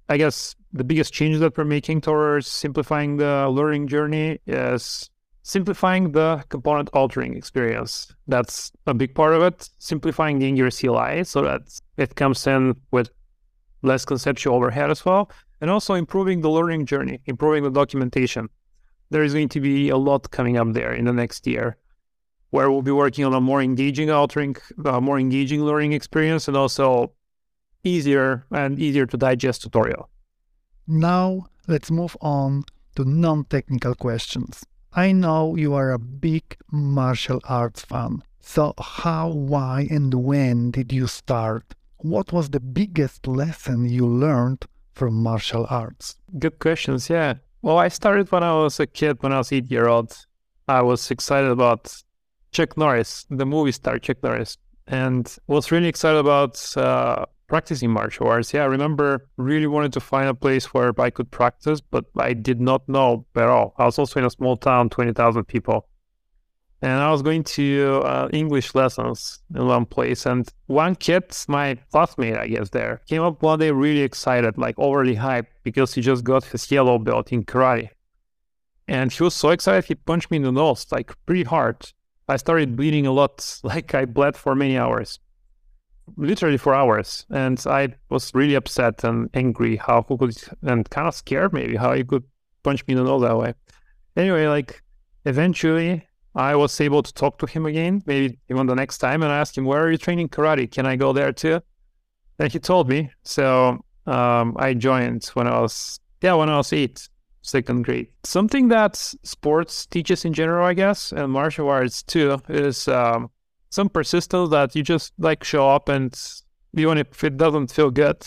I 0.08 0.16
guess, 0.16 0.54
the 0.72 0.84
biggest 0.84 1.12
changes 1.12 1.40
that 1.40 1.56
we're 1.56 1.64
making 1.64 2.00
towards 2.00 2.46
simplifying 2.46 3.16
the 3.16 3.48
learning 3.48 3.88
journey 3.88 4.38
is 4.46 5.10
simplifying 5.42 6.12
the 6.12 6.44
component 6.48 6.90
authoring 6.92 7.36
experience. 7.36 8.14
That's 8.28 8.72
a 8.86 8.94
big 8.94 9.14
part 9.14 9.34
of 9.34 9.42
it. 9.42 9.68
Simplifying 9.78 10.38
the 10.38 10.46
Angular 10.46 10.70
CLI 10.70 11.24
so 11.24 11.42
that 11.42 11.62
it 11.96 12.14
comes 12.14 12.46
in 12.46 12.76
with 12.90 13.10
less 13.82 14.04
conceptual 14.04 14.54
overhead 14.56 14.90
as 14.90 15.04
well. 15.04 15.30
And 15.60 15.70
also 15.70 15.94
improving 15.94 16.40
the 16.40 16.50
learning 16.50 16.86
journey, 16.86 17.20
improving 17.26 17.64
the 17.64 17.70
documentation. 17.70 18.48
There 19.10 19.22
is 19.22 19.34
going 19.34 19.50
to 19.50 19.60
be 19.60 19.90
a 19.90 19.96
lot 19.96 20.30
coming 20.30 20.56
up 20.56 20.72
there 20.72 20.92
in 20.92 21.04
the 21.04 21.12
next 21.12 21.46
year 21.46 21.76
where 22.52 22.70
we'll 22.70 22.82
be 22.82 22.92
working 22.92 23.24
on 23.24 23.32
a 23.32 23.40
more 23.40 23.62
engaging 23.62 24.08
authoring, 24.08 24.54
uh, 24.84 25.00
more 25.00 25.18
engaging 25.18 25.64
learning 25.64 25.94
experience 25.94 26.48
and 26.48 26.56
also 26.56 27.10
easier 27.82 28.44
and 28.50 28.78
easier 28.78 29.06
to 29.06 29.16
digest 29.16 29.62
tutorial. 29.62 30.10
Now 30.86 31.46
let's 31.66 31.90
move 31.90 32.14
on 32.20 32.64
to 32.96 33.06
non-technical 33.06 33.94
questions. 33.94 34.64
I 34.92 35.12
know 35.12 35.56
you 35.56 35.72
are 35.72 35.92
a 35.92 35.98
big 35.98 36.44
martial 36.70 37.40
arts 37.44 37.86
fan. 37.86 38.22
So 38.40 38.74
how, 38.78 39.30
why, 39.30 39.88
and 39.90 40.12
when 40.12 40.72
did 40.72 40.92
you 40.92 41.06
start? 41.06 41.74
What 41.96 42.32
was 42.34 42.50
the 42.50 42.60
biggest 42.60 43.26
lesson 43.26 43.88
you 43.88 44.06
learned 44.06 44.66
from 44.92 45.22
martial 45.22 45.66
arts? 45.70 46.16
Good 46.38 46.58
questions, 46.58 47.08
yeah. 47.08 47.36
Well, 47.62 47.78
I 47.78 47.88
started 47.88 48.30
when 48.30 48.42
I 48.42 48.52
was 48.52 48.78
a 48.78 48.86
kid, 48.86 49.22
when 49.22 49.32
I 49.32 49.38
was 49.38 49.52
eight 49.52 49.70
year 49.70 49.88
old. 49.88 50.26
I 50.68 50.82
was 50.82 51.10
excited 51.10 51.50
about 51.50 52.02
Chuck 52.52 52.76
Norris, 52.76 53.26
the 53.30 53.46
movie 53.46 53.72
star 53.72 53.98
Chuck 53.98 54.18
Norris, 54.22 54.58
and 54.86 55.36
was 55.46 55.72
really 55.72 55.88
excited 55.88 56.18
about 56.18 56.76
uh, 56.76 57.24
practicing 57.48 57.90
martial 57.90 58.28
arts. 58.28 58.52
Yeah, 58.54 58.62
I 58.62 58.66
remember 58.66 59.28
really 59.36 59.66
wanted 59.66 59.92
to 59.94 60.00
find 60.00 60.28
a 60.28 60.34
place 60.34 60.72
where 60.74 60.92
I 61.00 61.10
could 61.10 61.30
practice, 61.30 61.80
but 61.80 62.04
I 62.16 62.32
did 62.34 62.60
not 62.60 62.88
know 62.88 63.24
at 63.36 63.48
all. 63.48 63.74
I 63.78 63.84
was 63.86 63.98
also 63.98 64.20
in 64.20 64.26
a 64.26 64.30
small 64.30 64.56
town, 64.56 64.90
20,000 64.90 65.44
people. 65.44 65.88
and 66.82 67.00
I 67.00 67.10
was 67.12 67.22
going 67.22 67.44
to 67.44 68.02
uh, 68.04 68.28
English 68.32 68.74
lessons 68.74 69.40
in 69.54 69.66
one 69.66 69.86
place, 69.86 70.26
and 70.26 70.48
one 70.66 70.96
kid, 70.96 71.24
my 71.48 71.76
classmate, 71.92 72.36
I 72.36 72.48
guess, 72.48 72.70
there 72.70 73.00
came 73.06 73.22
up 73.22 73.40
one 73.42 73.60
day 73.60 73.70
really 73.70 74.00
excited, 74.00 74.58
like 74.58 74.74
overly 74.78 75.14
hyped 75.16 75.52
because 75.62 75.94
he 75.94 76.00
just 76.00 76.24
got 76.24 76.44
his 76.44 76.70
yellow 76.70 76.98
belt 76.98 77.32
in 77.32 77.44
karate, 77.44 77.90
and 78.88 79.12
he 79.12 79.22
was 79.22 79.34
so 79.34 79.50
excited 79.50 79.84
he 79.84 79.94
punched 79.94 80.30
me 80.30 80.38
in 80.38 80.42
the 80.42 80.52
nose 80.52 80.86
like 80.90 81.14
pretty 81.24 81.44
hard. 81.44 81.92
I 82.32 82.36
started 82.36 82.76
bleeding 82.76 83.06
a 83.06 83.12
lot, 83.12 83.60
like 83.62 83.94
I 83.94 84.06
bled 84.06 84.36
for 84.36 84.54
many 84.54 84.78
hours, 84.78 85.20
literally 86.16 86.56
for 86.56 86.74
hours, 86.74 87.26
and 87.30 87.62
I 87.66 87.94
was 88.08 88.34
really 88.34 88.54
upset 88.54 89.04
and 89.04 89.28
angry 89.34 89.76
how 89.76 90.04
he 90.08 90.16
could, 90.16 90.36
and 90.62 90.88
kind 90.88 91.06
of 91.06 91.14
scared 91.14 91.52
maybe 91.52 91.76
how 91.76 91.92
he 91.92 92.04
could 92.04 92.24
punch 92.62 92.86
me 92.86 92.92
in 92.92 92.98
the 92.98 93.04
nose 93.04 93.22
that 93.22 93.36
way. 93.36 93.54
Anyway, 94.16 94.46
like 94.46 94.82
eventually 95.26 96.06
I 96.34 96.54
was 96.56 96.80
able 96.80 97.02
to 97.02 97.12
talk 97.12 97.38
to 97.38 97.46
him 97.46 97.66
again, 97.66 98.02
maybe 98.06 98.38
even 98.48 98.66
the 98.66 98.74
next 98.74 98.98
time, 98.98 99.22
and 99.22 99.30
I 99.30 99.38
asked 99.38 99.58
him, 99.58 99.66
"Where 99.66 99.82
are 99.82 99.90
you 99.90 99.98
training 99.98 100.30
karate? 100.30 100.70
Can 100.70 100.86
I 100.86 100.96
go 100.96 101.12
there 101.12 101.32
too?" 101.32 101.60
And 102.38 102.50
he 102.50 102.58
told 102.58 102.88
me. 102.88 103.10
So 103.24 103.84
um, 104.06 104.56
I 104.58 104.74
joined 104.74 105.26
when 105.34 105.46
I 105.46 105.60
was 105.60 106.00
yeah 106.22 106.34
when 106.34 106.48
I 106.48 106.56
was 106.56 106.72
eight, 106.72 107.08
second 107.42 107.82
grade. 107.82 108.08
Something 108.24 108.68
that 108.68 108.96
sports 108.96 109.86
teaches 109.86 110.24
in 110.24 110.32
general, 110.32 110.64
I 110.64 110.74
guess, 110.74 111.12
and 111.12 111.30
martial 111.30 111.68
arts 111.68 112.02
too, 112.02 112.40
is 112.48 112.88
um, 112.88 113.30
some 113.70 113.88
persistence 113.88 114.50
that 114.50 114.74
you 114.74 114.82
just 114.82 115.12
like 115.18 115.44
show 115.44 115.68
up, 115.68 115.88
and 115.88 116.18
even 116.74 116.98
if 116.98 117.22
it 117.22 117.36
doesn't 117.36 117.72
feel 117.72 117.90
good, 117.90 118.24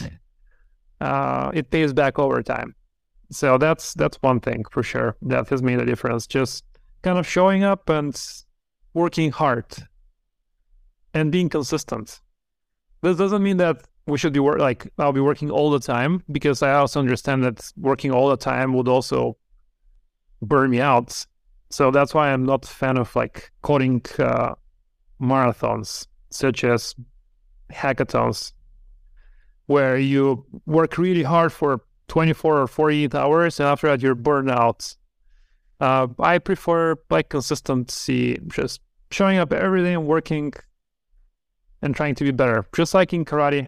uh, 1.01 1.51
it 1.54 1.71
pays 1.71 1.93
back 1.93 2.19
over 2.19 2.43
time. 2.43 2.75
So 3.32 3.58
that's 3.58 3.93
that's 3.95 4.17
one 4.21 4.39
thing 4.39 4.65
for 4.71 4.84
sure 4.84 5.15
that 5.23 5.49
has 5.49 5.63
made 5.63 5.80
a 5.80 5.86
difference. 5.86 6.28
Just 6.28 6.63
kind 7.01 7.17
of 7.17 7.28
showing 7.28 7.63
up 7.63 7.89
and 7.89 8.15
working 8.93 9.32
hard 9.32 9.65
and 11.13 11.32
being 11.32 11.49
consistent. 11.49 12.21
This 13.01 13.17
doesn't 13.17 13.43
mean 13.43 13.58
that 13.58 13.88
we 14.07 14.17
should 14.17 14.33
be 14.33 14.39
work 14.39 14.59
like 14.59 14.87
I'll 14.97 15.13
be 15.13 15.21
working 15.21 15.49
all 15.49 15.71
the 15.71 15.79
time 15.79 16.23
because 16.31 16.61
I 16.61 16.73
also 16.73 16.99
understand 16.99 17.43
that 17.43 17.71
working 17.77 18.11
all 18.11 18.29
the 18.29 18.37
time 18.37 18.73
would 18.73 18.87
also 18.87 19.37
burn 20.41 20.69
me 20.69 20.79
out. 20.79 21.25
So 21.69 21.91
that's 21.91 22.13
why 22.13 22.31
I'm 22.31 22.45
not 22.45 22.65
a 22.65 22.67
fan 22.67 22.97
of 22.97 23.15
like 23.15 23.51
coding 23.61 24.01
uh, 24.19 24.53
marathons 25.19 26.07
such 26.29 26.63
as 26.63 26.95
hackathons 27.71 28.53
where 29.65 29.97
you 29.97 30.45
work 30.67 30.97
really 30.97 31.23
hard 31.23 31.51
for 31.51 31.81
24 32.07 32.61
or 32.61 32.67
48 32.67 33.15
hours 33.15 33.59
and 33.59 33.67
after 33.67 33.87
that 33.87 34.01
you're 34.01 34.13
burned 34.13 34.51
out 34.51 34.95
uh, 35.79 36.07
I 36.19 36.39
prefer 36.39 36.95
like 37.09 37.29
consistency, 37.29 38.39
just 38.47 38.81
showing 39.11 39.37
up 39.37 39.51
every 39.51 39.83
day 39.83 39.93
and 39.93 40.07
working 40.07 40.53
and 41.81 41.95
trying 41.95 42.15
to 42.15 42.23
be 42.23 42.31
better. 42.31 42.65
Just 42.73 42.93
like 42.93 43.13
in 43.13 43.25
karate, 43.25 43.67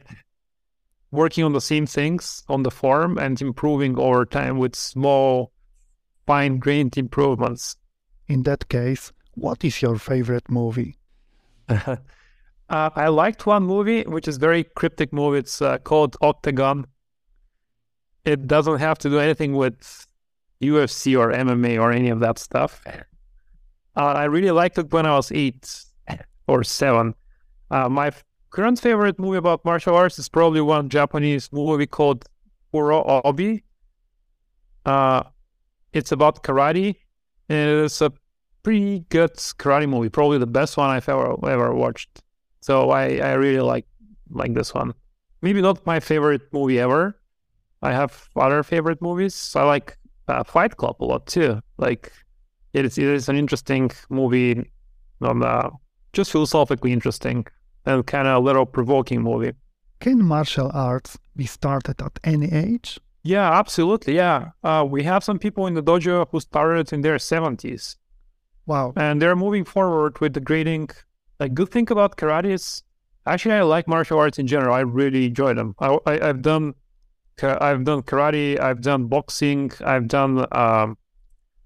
working 1.12 1.44
on 1.44 1.54
the 1.54 1.62
same 1.62 1.86
things 1.86 2.44
on 2.50 2.64
the 2.64 2.72
form 2.72 3.18
and 3.18 3.42
improving 3.42 3.98
over 3.98 4.26
time 4.26 4.58
with 4.58 4.76
small, 4.76 5.52
fine 6.26 6.60
grained 6.60 6.98
improvements. 6.98 7.78
In 8.28 8.44
that 8.44 8.68
case, 8.68 9.14
what 9.36 9.64
is 9.64 9.82
your 9.82 9.98
favorite 9.98 10.50
movie? 10.50 10.98
uh, 11.70 11.96
I 12.70 13.08
liked 13.08 13.46
one 13.46 13.64
movie, 13.64 14.04
which 14.04 14.28
is 14.28 14.38
very 14.38 14.64
cryptic 14.64 15.14
movie. 15.14 15.40
It's 15.40 15.62
uh, 15.62 15.78
called 15.78 16.18
Octagon. 16.22 16.88
It 18.26 18.48
doesn't 18.48 18.80
have 18.80 18.98
to 19.00 19.10
do 19.10 19.20
anything 19.20 19.54
with 19.54 20.06
UFC 20.62 21.18
or 21.18 21.32
MMA 21.32 21.80
or 21.80 21.92
any 21.92 22.10
of 22.10 22.20
that 22.20 22.40
stuff. 22.40 22.82
Uh, 22.86 22.94
I 23.96 24.26
really 24.26 24.52
liked 24.52 24.78
it 24.78 24.92
when 24.92 25.06
I 25.06 25.16
was 25.16 25.32
eight 25.32 25.86
or 26.48 26.64
seven. 26.64 27.16
Uh, 27.72 27.90
my 27.90 28.12
current 28.50 28.80
favorite 28.80 29.20
movie 29.20 29.38
about 29.38 29.64
martial 29.66 29.96
arts 29.96 30.20
is 30.20 30.30
probably 30.30 30.62
one 30.62 30.90
Japanese 30.90 31.52
movie 31.52 31.88
called 31.88 32.26
Kuro 32.72 33.04
Obi. 33.24 33.64
Uh, 34.86 35.24
it's 35.94 36.12
about 36.12 36.44
karate, 36.44 36.96
and 37.50 37.86
it's 37.86 38.02
a 38.02 38.12
pretty 38.64 39.00
good 39.10 39.34
karate 39.34 39.88
movie, 39.88 40.10
probably 40.10 40.38
the 40.38 40.48
best 40.48 40.78
one 40.78 40.90
I've 40.90 41.08
ever 41.10 41.36
ever 41.48 41.74
watched. 41.74 42.22
So 42.62 42.92
I, 42.92 43.18
I 43.18 43.34
really 43.34 43.62
like 43.62 43.86
like 44.30 44.54
this 44.54 44.74
one. 44.74 44.94
Maybe 45.42 45.62
not 45.62 45.86
my 45.86 46.00
favorite 46.00 46.42
movie 46.52 46.80
ever. 46.80 47.20
I 47.82 47.92
have 47.94 48.30
other 48.36 48.64
favorite 48.64 49.02
movies. 49.02 49.54
I 49.56 49.64
like 49.64 49.98
uh, 50.28 50.44
Fight 50.44 50.78
Club 50.78 50.98
a 51.00 51.06
lot 51.06 51.28
too. 51.28 51.62
Like 51.78 52.12
it 52.74 52.86
is, 52.86 52.98
it 52.98 53.06
is 53.06 53.30
an 53.30 53.36
interesting 53.36 53.92
movie, 54.10 54.70
on 55.22 55.44
uh, 55.44 55.70
just 56.14 56.32
philosophically 56.32 56.92
interesting 56.92 57.46
and 57.88 58.06
kind 58.06 58.28
of 58.28 58.36
a 58.38 58.40
little 58.40 58.66
provoking 58.66 59.22
movie. 59.22 59.54
Can 60.00 60.24
martial 60.24 60.70
arts 60.74 61.18
be 61.36 61.46
started 61.46 62.02
at 62.02 62.20
any 62.24 62.52
age? 62.52 63.00
Yeah, 63.24 63.52
absolutely. 63.52 64.16
Yeah, 64.16 64.52
uh, 64.64 64.86
we 64.88 65.04
have 65.04 65.24
some 65.24 65.40
people 65.40 65.68
in 65.68 65.74
the 65.74 65.84
dojo 65.84 66.28
who 66.32 66.40
started 66.40 66.94
in 66.94 67.02
their 67.02 67.20
seventies. 67.20 67.98
Wow! 68.66 68.94
And 68.96 69.22
they're 69.22 69.36
moving 69.36 69.66
forward 69.66 70.20
with 70.20 70.34
the 70.34 70.40
grading. 70.40 70.90
A 71.40 71.50
good 71.50 71.70
thing 71.70 71.90
about 71.92 72.18
karate 72.18 72.52
is 72.52 72.84
actually 73.26 73.56
I 73.56 73.64
like 73.64 73.88
martial 73.88 74.20
arts 74.20 74.40
in 74.40 74.48
general. 74.48 74.74
I 74.74 74.82
really 74.82 75.26
enjoy 75.26 75.54
them. 75.54 75.76
I, 75.80 75.98
I, 76.06 76.30
I've 76.30 76.42
done 76.42 76.74
I've 77.44 77.84
done 77.84 78.02
karate, 78.02 78.60
I've 78.60 78.82
done 78.82 79.06
boxing, 79.08 79.72
I've 79.86 80.08
done 80.08 80.46
um, 80.52 80.98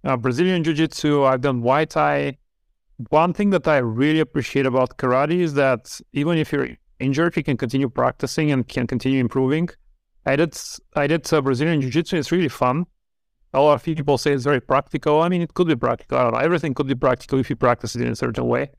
uh, 0.03 0.17
Brazilian 0.17 0.63
Jiu 0.63 0.73
Jitsu, 0.73 1.23
I've 1.23 1.41
done 1.41 1.61
Muay 1.61 1.87
Thai. 1.87 2.37
One 3.09 3.33
thing 3.33 3.49
that 3.51 3.67
I 3.67 3.77
really 3.77 4.19
appreciate 4.19 4.65
about 4.65 4.97
karate 4.97 5.39
is 5.39 5.53
that 5.55 5.99
even 6.13 6.37
if 6.37 6.51
you're 6.51 6.69
injured, 6.99 7.35
you 7.37 7.43
can 7.43 7.57
continue 7.57 7.89
practicing 7.89 8.51
and 8.51 8.67
can 8.67 8.87
continue 8.87 9.19
improving. 9.19 9.69
I 10.25 10.35
did 10.35 10.57
I 10.95 11.07
did 11.07 11.31
uh, 11.33 11.41
Brazilian 11.41 11.81
Jiu 11.81 11.89
Jitsu. 11.89 12.17
It's 12.17 12.31
really 12.31 12.49
fun. 12.49 12.85
A 13.53 13.59
lot 13.59 13.73
of 13.73 13.83
people 13.83 14.17
say 14.17 14.31
it's 14.31 14.43
very 14.43 14.61
practical. 14.61 15.21
I 15.21 15.29
mean, 15.29 15.41
it 15.41 15.53
could 15.53 15.67
be 15.67 15.75
practical. 15.75 16.17
I 16.17 16.23
don't 16.23 16.33
know. 16.33 16.39
Everything 16.39 16.73
could 16.73 16.87
be 16.87 16.95
practical 16.95 17.39
if 17.39 17.49
you 17.49 17.55
practice 17.55 17.95
it 17.95 18.01
in 18.01 18.09
a 18.09 18.15
certain 18.15 18.47
way. 18.47 18.69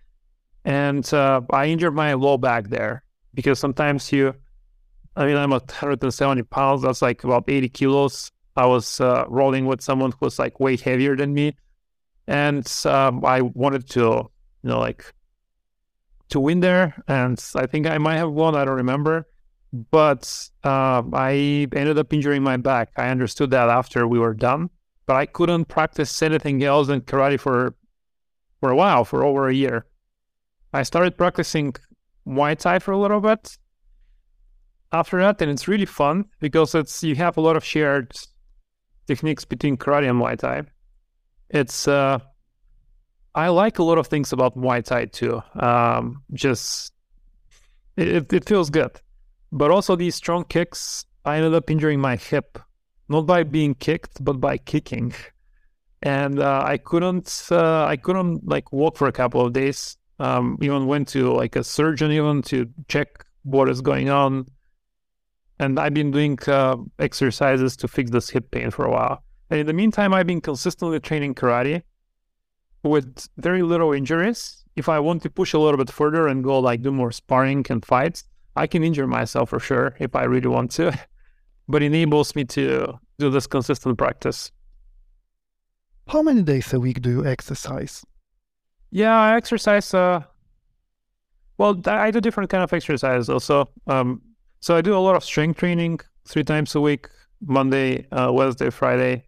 And 0.65 1.13
uh, 1.13 1.43
I 1.51 1.67
injured 1.67 1.95
my 1.95 2.15
low 2.15 2.39
back 2.39 2.69
there 2.69 3.05
because 3.35 3.59
sometimes 3.59 4.13
you 4.13 4.35
I 5.17 5.27
mean, 5.27 5.37
I'm 5.37 5.51
170 5.51 6.43
pounds. 6.45 6.83
That's 6.83 7.03
like 7.03 7.23
about 7.25 7.45
80 7.49 7.69
kilos. 7.69 8.31
I 8.57 8.67
was 8.67 9.01
uh, 9.01 9.25
rolling 9.29 9.67
with 9.67 9.81
someone 9.81 10.11
who 10.13 10.19
was 10.21 10.39
like 10.39 10.61
way 10.61 10.77
heavier 10.77 11.17
than 11.17 11.35
me, 11.35 11.55
and 12.27 12.71
um, 12.85 13.25
I 13.25 13.43
wanted 13.43 13.89
to, 13.91 14.01
you 14.01 14.31
know, 14.63 14.81
like 14.81 15.13
to 16.31 16.41
win 16.41 16.61
there. 16.61 17.03
And 17.09 17.43
I 17.55 17.67
think 17.67 17.87
I 17.87 17.99
might 17.99 18.17
have 18.17 18.31
won. 18.31 18.55
I 18.55 18.65
don't 18.65 18.77
remember, 18.77 19.29
but 19.91 20.49
uh, 20.65 21.03
I 21.13 21.69
ended 21.75 21.99
up 21.99 22.13
injuring 22.13 22.43
my 22.43 22.57
back. 22.57 22.91
I 22.97 23.09
understood 23.09 23.51
that 23.51 23.69
after 23.69 24.07
we 24.07 24.19
were 24.19 24.35
done, 24.35 24.71
but 25.07 25.17
I 25.17 25.27
couldn't 25.27 25.67
practice 25.67 26.23
anything 26.23 26.63
else 26.63 26.89
than 26.89 27.01
karate 27.03 27.39
for 27.39 27.75
for 28.61 28.71
a 28.71 28.77
while, 28.77 29.05
for 29.05 29.25
over 29.25 29.49
a 29.49 29.55
year. 29.55 29.87
I 30.73 30.85
started 30.85 31.19
practicing 31.19 31.75
Muay 32.27 32.57
Thai 32.57 32.79
for 32.79 32.93
a 32.93 32.99
little 32.99 33.21
bit, 33.21 33.59
after 34.93 35.19
that, 35.21 35.41
and 35.41 35.51
it's 35.51 35.67
really 35.67 35.87
fun 35.87 36.27
because 36.39 36.75
it's 36.75 37.03
you 37.03 37.17
have 37.17 37.37
a 37.37 37.41
lot 37.41 37.57
of 37.57 37.65
shared 37.65 38.15
techniques 39.07 39.45
between 39.45 39.77
karate 39.77 40.09
and 40.09 40.21
Muay 40.21 40.39
Thai. 40.39 40.63
It's 41.53 41.87
uh, 41.87 42.19
I 43.35 43.49
like 43.49 43.79
a 43.79 43.83
lot 43.83 43.99
of 43.99 44.07
things 44.07 44.33
about 44.33 44.57
Muay 44.57 44.83
Thai 44.83 45.07
too. 45.07 45.43
Um, 45.55 46.23
just 46.33 46.93
it, 47.97 48.33
it 48.33 48.49
feels 48.49 48.71
good, 48.71 49.01
but 49.53 49.71
also 49.71 49.97
these 49.97 50.15
strong 50.15 50.45
kicks. 50.45 51.05
I 51.25 51.37
ended 51.37 51.55
up 51.55 51.71
injuring 51.71 52.01
my 52.01 52.17
hip, 52.17 52.59
not 53.09 53.27
by 53.27 53.45
being 53.45 53.75
kicked, 53.75 54.25
but 54.25 54.41
by 54.41 54.57
kicking, 54.57 55.15
and 56.03 56.41
uh, 56.41 56.63
I 56.65 56.79
couldn't 56.79 57.49
uh, 57.51 57.85
I 57.85 57.97
couldn't 57.97 58.49
like 58.49 58.73
walk 58.73 58.97
for 58.97 59.07
a 59.07 59.13
couple 59.13 59.45
of 59.45 59.53
days. 59.53 59.97
Um, 60.19 60.59
even 60.61 60.87
went 60.87 61.09
to 61.09 61.33
like 61.33 61.57
a 61.57 61.65
surgeon 61.65 62.13
even 62.13 62.43
to 62.43 62.69
check 62.89 63.25
what 63.45 63.69
is 63.69 63.81
going 63.81 64.09
on 64.09 64.47
and 65.63 65.79
I've 65.79 65.95
been 65.95 66.11
doing 66.11 66.39
uh, 66.47 66.77
exercises 66.99 67.77
to 67.79 67.89
fix 67.89 68.11
this 68.11 68.29
hip 68.29 68.51
pain 68.51 68.71
for 68.71 68.85
a 68.85 68.91
while. 68.91 69.23
And 69.53 69.61
in 69.61 69.67
the 69.67 69.75
meantime, 69.75 70.15
I've 70.15 70.27
been 70.27 70.41
consistently 70.41 70.99
training 70.99 71.35
karate 71.35 71.83
with 72.83 73.29
very 73.37 73.63
little 73.63 73.93
injuries. 73.93 74.65
If 74.77 74.89
I 74.89 74.99
want 74.99 75.23
to 75.25 75.31
push 75.31 75.53
a 75.53 75.59
little 75.59 75.77
bit 75.77 75.91
further 75.91 76.27
and 76.27 76.43
go 76.43 76.59
like 76.59 76.81
do 76.81 76.91
more 76.91 77.13
sparring 77.13 77.67
and 77.69 77.85
fights, 77.85 78.25
I 78.57 78.67
can 78.67 78.83
injure 78.83 79.07
myself 79.07 79.51
for 79.51 79.61
sure 79.61 79.95
if 79.99 80.17
I 80.17 80.25
really 80.25 80.49
want 80.49 80.71
to. 80.71 80.99
but 81.69 81.83
enables 81.83 82.35
me 82.35 82.47
to 82.47 82.99
do 83.19 83.29
this 83.29 83.47
consistent 83.47 83.99
practice. 83.99 84.53
How 86.09 86.23
many 86.23 86.43
days 86.43 86.73
a 86.73 86.81
week 86.81 87.03
do 87.03 87.11
you 87.11 87.27
exercise? 87.27 88.07
Yeah, 88.91 89.15
I 89.15 89.37
exercise. 89.37 89.93
Uh, 89.93 90.23
well, 91.59 91.79
I 91.85 92.11
do 92.11 92.23
different 92.23 92.49
kind 92.49 92.65
of 92.65 92.73
exercise 92.73 93.29
also. 93.29 93.69
Um, 93.87 94.23
so 94.61 94.75
I 94.77 94.81
do 94.81 94.97
a 94.97 95.05
lot 95.07 95.15
of 95.15 95.23
strength 95.23 95.59
training 95.59 96.01
three 96.27 96.43
times 96.43 96.75
a 96.75 96.81
week, 96.81 97.11
Monday, 97.43 98.07
uh, 98.13 98.33
Wednesday, 98.33 98.71
Friday, 98.71 99.27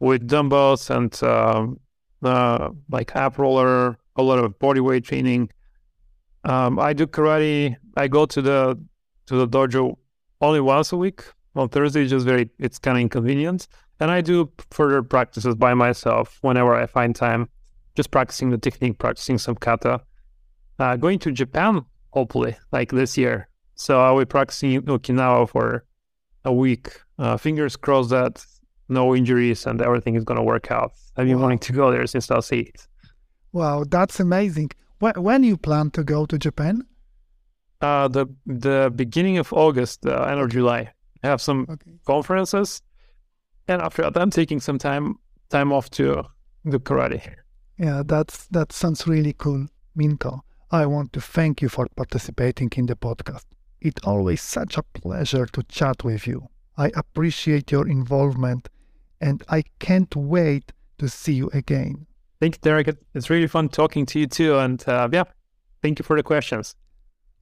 with 0.00 0.26
dumbbells 0.26 0.90
and 0.90 1.22
um, 1.22 1.80
uh, 2.22 2.70
like 2.90 3.14
ab 3.16 3.38
roller, 3.38 3.98
a 4.16 4.22
lot 4.22 4.38
of 4.38 4.58
body 4.58 4.80
weight 4.80 5.04
training. 5.04 5.50
Um, 6.44 6.78
I 6.78 6.92
do 6.92 7.06
karate. 7.06 7.76
I 7.96 8.08
go 8.08 8.26
to 8.26 8.42
the 8.42 8.78
to 9.26 9.36
the 9.36 9.48
dojo 9.48 9.96
only 10.40 10.60
once 10.60 10.92
a 10.92 10.96
week 10.96 11.24
on 11.54 11.68
Thursday. 11.68 12.06
Just 12.06 12.26
very, 12.26 12.48
it's 12.58 12.78
kind 12.78 12.96
of 12.96 13.02
inconvenient. 13.02 13.66
And 13.98 14.10
I 14.10 14.20
do 14.20 14.52
further 14.70 15.02
practices 15.02 15.54
by 15.54 15.74
myself 15.74 16.38
whenever 16.42 16.74
I 16.74 16.86
find 16.86 17.16
time. 17.16 17.48
Just 17.94 18.10
practicing 18.10 18.50
the 18.50 18.58
technique, 18.58 18.98
practicing 18.98 19.38
some 19.38 19.54
kata. 19.54 20.02
Uh, 20.78 20.96
going 20.96 21.18
to 21.20 21.32
Japan, 21.32 21.84
hopefully, 22.10 22.56
like 22.72 22.90
this 22.90 23.16
year. 23.16 23.48
So 23.74 24.00
I'll 24.00 24.18
be 24.18 24.26
practicing 24.26 24.82
Okinawa 24.82 25.48
for 25.48 25.84
a 26.44 26.52
week. 26.52 27.00
Uh, 27.18 27.38
fingers 27.38 27.76
crossed 27.76 28.10
that 28.10 28.44
no 28.88 29.14
injuries 29.14 29.66
and 29.66 29.80
everything 29.82 30.14
is 30.14 30.24
going 30.24 30.36
to 30.36 30.42
work 30.42 30.70
out. 30.70 30.92
I've 31.16 31.26
been 31.26 31.36
wow. 31.36 31.44
wanting 31.44 31.58
to 31.60 31.72
go 31.72 31.90
there 31.90 32.06
since 32.06 32.30
I 32.30 32.36
was 32.36 32.52
eight. 32.52 32.86
Wow, 33.52 33.84
that's 33.88 34.20
amazing. 34.20 34.70
When, 34.98 35.14
when 35.14 35.44
you 35.44 35.56
plan 35.56 35.90
to 35.92 36.04
go 36.04 36.26
to 36.26 36.38
Japan? 36.38 36.82
Uh, 37.80 38.08
the 38.08 38.26
the 38.46 38.90
beginning 38.94 39.36
of 39.38 39.52
August, 39.52 40.06
uh, 40.06 40.22
end 40.22 40.40
of 40.40 40.48
July. 40.48 40.90
I 41.22 41.26
have 41.26 41.42
some 41.42 41.66
okay. 41.68 41.98
conferences, 42.06 42.80
and 43.68 43.82
after 43.82 44.02
that, 44.02 44.16
I'm 44.16 44.30
taking 44.30 44.60
some 44.60 44.78
time 44.78 45.16
time 45.50 45.72
off 45.72 45.90
to 45.90 46.24
do 46.68 46.78
karate. 46.78 47.34
Yeah, 47.78 48.02
that's 48.04 48.46
that 48.48 48.72
sounds 48.72 49.06
really 49.06 49.34
cool, 49.34 49.66
Minko. 49.94 50.40
I 50.70 50.86
want 50.86 51.12
to 51.12 51.20
thank 51.20 51.60
you 51.62 51.68
for 51.68 51.86
participating 51.96 52.70
in 52.76 52.86
the 52.86 52.96
podcast. 52.96 53.44
It's 53.80 54.02
always 54.04 54.40
such 54.40 54.78
a 54.78 54.82
pleasure 54.82 55.46
to 55.46 55.62
chat 55.64 56.02
with 56.02 56.26
you. 56.26 56.48
I 56.78 56.90
appreciate 56.94 57.70
your 57.70 57.86
involvement, 57.88 58.68
and 59.20 59.42
I 59.48 59.64
can't 59.78 60.14
wait 60.14 60.72
to 60.98 61.08
see 61.08 61.34
you 61.34 61.50
again. 61.52 62.06
Thank 62.40 62.56
you, 62.56 62.60
Darek. 62.62 62.96
It's 63.14 63.30
really 63.30 63.46
fun 63.46 63.68
talking 63.68 64.06
to 64.06 64.18
you 64.20 64.26
too, 64.26 64.58
and 64.58 64.86
uh, 64.88 65.08
yeah, 65.12 65.24
thank 65.82 65.98
you 65.98 66.04
for 66.04 66.16
the 66.16 66.22
questions. 66.22 66.74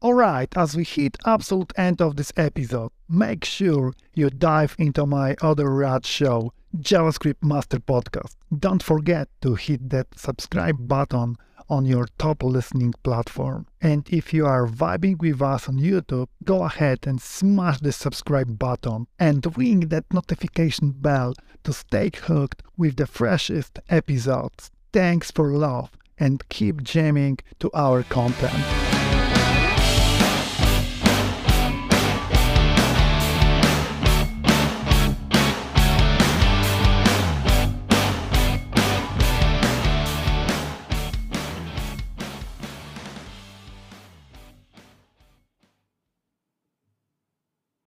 Alright, 0.03 0.55
as 0.57 0.77
we 0.77 0.85
hit 0.85 1.17
absolute 1.25 1.73
end 1.77 2.03
of 2.03 2.17
this 2.17 2.33
episode, 2.37 2.91
make 3.09 3.45
sure 3.45 3.95
you 4.15 4.29
dive 4.29 4.77
into 4.79 5.07
my 5.07 5.35
other 5.41 5.71
rad 5.71 6.05
show, 6.05 6.53
JavaScript 6.77 7.43
Master 7.43 7.79
Podcast. 7.79 8.37
Don't 8.59 8.83
forget 8.83 9.29
to 9.41 9.55
hit 9.55 9.89
that 9.91 10.09
subscribe 10.15 10.87
button 10.87 11.37
on 11.69 11.85
your 11.85 12.07
top 12.19 12.43
listening 12.43 12.95
platform. 13.03 13.67
And 13.81 14.09
if 14.11 14.33
you 14.33 14.47
are 14.47 14.67
vibing 14.67 15.19
with 15.19 15.43
us 15.43 15.69
on 15.69 15.79
YouTube, 15.79 16.29
go 16.45 16.63
ahead 16.63 17.01
and 17.07 17.21
smash 17.21 17.81
the 17.81 17.93
subscribe 17.93 18.59
button 18.59 19.07
and 19.19 19.57
ring 19.57 19.81
that 19.89 20.05
notification 20.13 20.91
bell 20.91 21.35
to 21.65 21.73
stay 21.73 22.11
hooked 22.15 22.63
with 22.77 22.97
the 22.97 23.07
freshest 23.07 23.79
episodes. 23.89 24.71
Thanks 24.93 25.31
for 25.31 25.51
love 25.51 25.91
and 26.19 26.49
keep 26.49 26.83
jamming 26.83 27.39
to 27.59 27.71
our 27.75 28.03
content. 28.05 28.94